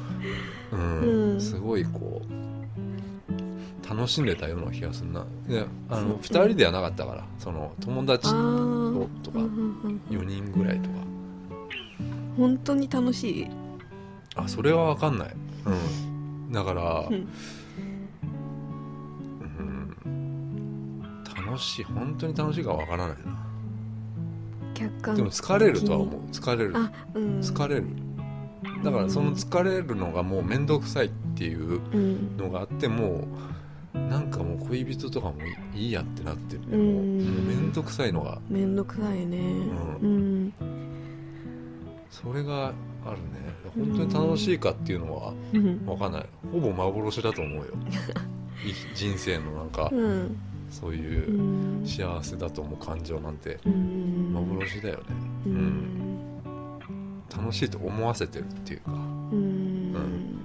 [0.73, 1.33] うん。
[1.33, 1.41] うん。
[1.41, 2.33] すごいこう
[3.91, 5.27] 楽しんでたような気がするな。
[5.49, 6.19] いやあのそう。
[6.19, 8.35] 2人ではなかったからその友達あと
[9.33, 10.95] かうんうんうん4人ぐらいとか。
[12.37, 13.47] 本当に楽しい？
[14.37, 15.35] あそれは分かんない。
[15.67, 16.53] うん。
[16.53, 17.29] だからうん。
[20.05, 21.03] うん。
[21.47, 21.85] 楽しい。
[21.85, 23.47] 本当に楽しいか分からないな。
[24.75, 26.21] 客観でも疲れるとは思う。
[26.31, 26.73] 疲れる。
[26.77, 27.41] あうん。
[27.41, 27.87] 疲れる。
[28.85, 32.37] だからその疲れるのがもう面倒くさいっていううん。
[32.37, 33.25] のがあってもう
[34.09, 35.35] なんかもう恋人とかも
[35.75, 36.77] いいやってなってるね。
[36.77, 37.19] もううん。
[37.21, 38.39] もう面倒くさいのが。
[38.49, 39.39] めんどくさいね。
[40.01, 40.53] ううん。
[42.11, 42.73] それが
[43.07, 43.51] あるね。
[43.77, 45.85] 本当に楽しいかっていうのはうん。
[45.87, 46.27] 分かんない。
[46.53, 47.65] ほぼ幻だと思うよ。
[48.67, 50.37] い人生のなんかうん。
[50.71, 54.33] そういううん幸せだと思う感情なんてうん。
[54.35, 55.03] 幻だよね。
[55.47, 55.87] うん。
[57.37, 59.50] 楽しいと思わせてるっていうか、ううんん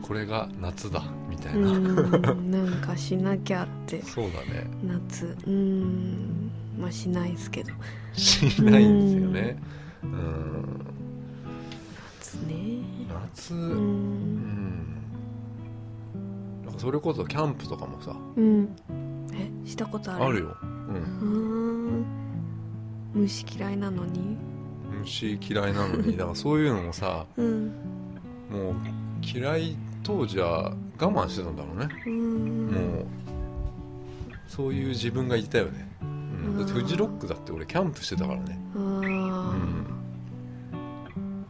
[0.05, 4.03] これが夏だみたいな、うんなんかしなきゃって。
[4.03, 4.69] そうだね。
[4.83, 5.35] 夏。
[5.47, 7.71] うんまあしないですけど。
[8.13, 9.57] しないんですよね。
[10.03, 10.85] うん。
[12.19, 12.53] 夏ね。
[13.33, 13.55] 夏。
[13.55, 14.37] ううん。
[14.37, 14.85] ん
[16.65, 18.15] なんかそれこそキャンプとかもさ。
[18.35, 18.75] うん。
[19.33, 20.25] えしたことある？
[20.25, 20.69] あるよ、うん、
[21.21, 21.31] う
[22.01, 22.05] ん
[23.15, 24.37] 虫嫌いなのに？
[25.01, 26.15] 虫嫌いなのに。
[26.15, 27.71] だからそういうのもさうん。
[28.51, 28.75] もう
[29.23, 29.75] 嫌い
[30.05, 32.67] 当時は我慢してたんだろうね、うん。
[32.67, 33.05] もう
[34.47, 38.81] そういう自分がいたよね、うん、だってフジロックだって俺キャンプしてたからね、あう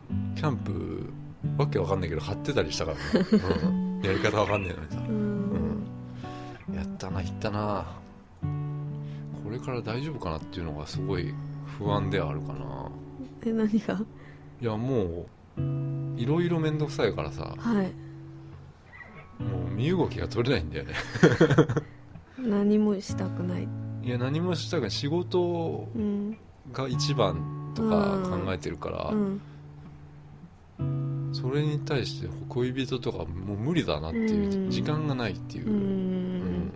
[0.08, 1.14] ん、キャンプ
[1.58, 3.04] わけわかんないけど張ってたりしたからね、
[3.66, 4.98] うん、やり方わかんないのにさ。
[4.98, 5.84] ーうん。
[6.74, 7.86] やったな行ったな。
[9.44, 11.34] これから大丈夫かなっていうのがすごい
[11.78, 12.90] 不安ではあるかな。
[13.46, 14.00] え何が？
[14.62, 15.28] いやも
[15.58, 15.60] う
[16.18, 17.54] いろいろ面倒くさいからさ。
[17.58, 18.05] はい
[19.40, 20.94] もう身動きが取れないんだよね。
[22.38, 23.68] 何もしたくない。
[24.04, 24.92] いや何もしたくない。
[24.92, 26.38] 仕事うん
[26.72, 29.42] が一番とか考えてるから、うん。
[31.34, 34.70] それに対して恋人とかもう無理だなっていううん。
[34.70, 36.72] 時間がないっていうう、うんん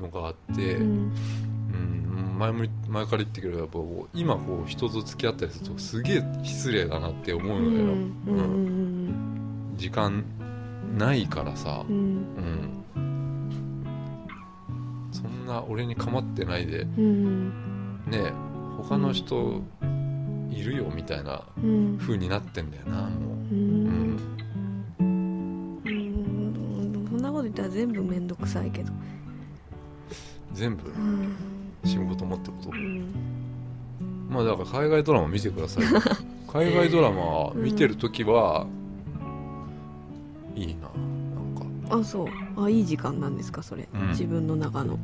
[0.00, 3.78] のがあって、ううんん前も前から言ってくればやっぱ
[4.14, 8.12] 今こう人と付き合ったりするとすげえ失礼だなって思ううのよ、ん。
[8.26, 9.74] うん。
[9.76, 10.24] 時間
[10.96, 11.84] ないからさ。
[11.88, 11.96] う、ん。
[11.96, 11.98] う
[12.40, 12.84] ん。
[15.12, 16.80] そんな俺に構ってないで。
[16.82, 17.52] うん
[18.06, 18.32] ね
[18.78, 19.62] 他の人
[20.50, 21.98] いるよみたいなうん。
[21.98, 23.08] 風になってんだよなも
[23.50, 24.16] う、ううん。
[24.16, 24.20] ん。
[25.00, 25.02] う
[25.90, 27.08] ん。
[27.10, 27.22] そん。
[27.22, 28.26] なこと言ったら全部めん。
[28.26, 28.92] どくさいけど
[30.52, 31.34] 全部うん。
[31.84, 33.12] 仕事もってことうん。
[34.30, 36.00] まあだから海外ドラマ見てくださいよ
[36.52, 38.66] 海外ドラマ見てる時は、
[40.56, 41.96] いいななんか。
[41.98, 42.26] あそう。
[42.56, 44.08] あいい時間なんですかそれ、うん。
[44.08, 44.98] 自分の中の。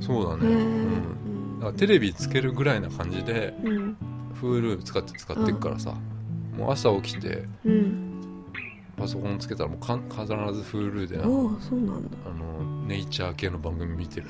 [0.00, 3.96] そうだね、うん、だからテレビつけるぐらいな感じでうん。
[4.40, 5.94] Hulu 使って使っていくからさ、
[6.56, 8.06] もう朝起きてうん。
[8.96, 12.10] パソコンつけたらもうか必ず Hulu であそうなんだ。
[12.38, 14.26] のネイチャー系の番組見てる、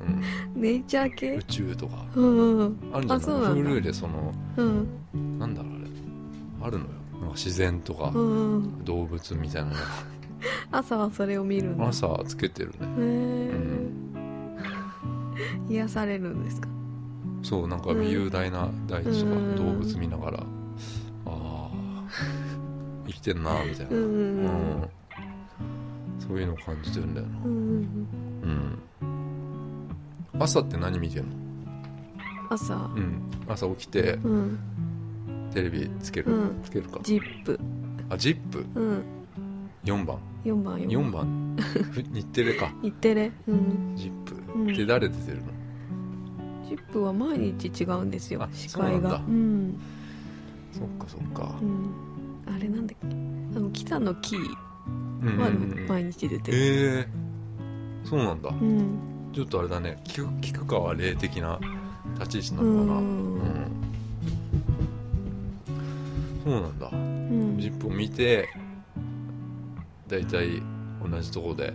[0.54, 1.34] ネイチャーうん、系？
[1.36, 2.04] 宇宙とか。
[2.14, 3.08] うんうんあるん。
[3.08, 5.38] じゃない Hulu でそのうん。
[5.38, 5.86] なんだろうあれ。
[6.62, 6.90] あるのよ
[7.30, 8.84] なんか自然とかうんうん。
[8.84, 9.74] 動物みたいなの。
[9.74, 9.80] が
[10.78, 11.84] 朝はそれを見るんだ。
[11.84, 12.76] へ朝つけてるね。
[12.88, 13.50] え、
[15.68, 16.68] 癒されるんですか？
[17.42, 19.56] そうなんか雄大な大地とかうん。
[19.56, 20.44] 動物見ながら、あ
[21.26, 21.70] あ
[23.06, 24.88] 生きてんなみたいな、うんうんうん。
[26.18, 27.38] そういうのを感じてるんだよな。
[27.44, 27.52] うん
[28.42, 28.78] うん。
[30.32, 30.42] うん。
[30.42, 31.30] 朝って何見てんの？
[32.50, 32.74] 朝。
[32.74, 33.20] うん。
[33.48, 34.58] 朝起きてうん
[35.52, 36.62] テレビつける、うん。
[36.62, 37.00] つけるか。
[37.02, 37.58] ジップ。
[38.08, 38.64] あジップ？
[38.74, 39.02] うん。
[39.84, 40.18] 4番。
[40.44, 41.56] 4番4番？
[41.92, 42.72] ふ日テレか。
[42.82, 43.32] 日テレ。
[43.48, 43.92] うん。
[43.96, 44.66] ジップ、うん。
[44.66, 45.44] で誰出てるの？
[46.68, 48.88] ジップは毎日違うんですよあ司会が。
[48.92, 49.16] そうなんだ。
[49.28, 49.80] うん。
[50.72, 51.58] そっかそっか。
[51.60, 52.54] うん。
[52.54, 53.16] あれなんだっけ？
[53.56, 54.40] あの北野キー
[55.22, 55.86] うんうんはうん。
[55.88, 56.58] 毎日出てる。
[56.58, 57.08] ええ
[58.04, 58.50] そうなんだ。
[58.50, 58.98] うん。
[59.32, 60.00] ちょっとあれだね。
[60.04, 61.58] 菊菊川霊的な
[62.18, 63.70] 立ち位置うなのかな、ん
[66.42, 66.88] そうなんだ。
[66.92, 67.58] うん。
[67.58, 68.48] ジップを見て
[70.06, 70.62] 大体
[71.02, 71.72] 同じとこで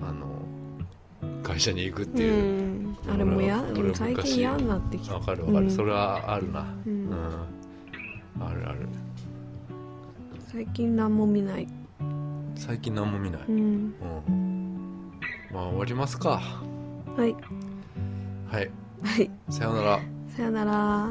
[0.00, 0.42] あの
[1.42, 2.32] 会社に行くっていう、
[3.06, 3.12] うん。
[3.12, 5.14] あれもや最近嫌になってきた。
[5.14, 5.70] わかるわかる、うん。
[5.70, 6.60] それはあるな。
[6.86, 7.10] ううん。
[7.10, 7.14] ん、
[8.40, 8.88] あるある。
[10.52, 11.66] 最近何も見ない。
[12.56, 13.94] 最近何も見ない、うん。
[14.26, 15.10] うん、
[15.52, 16.40] まあ終わりますか。
[17.16, 17.34] はい。
[18.46, 18.70] はい。
[19.02, 19.30] はい。
[19.50, 20.00] さようなら。
[20.28, 21.08] さよなら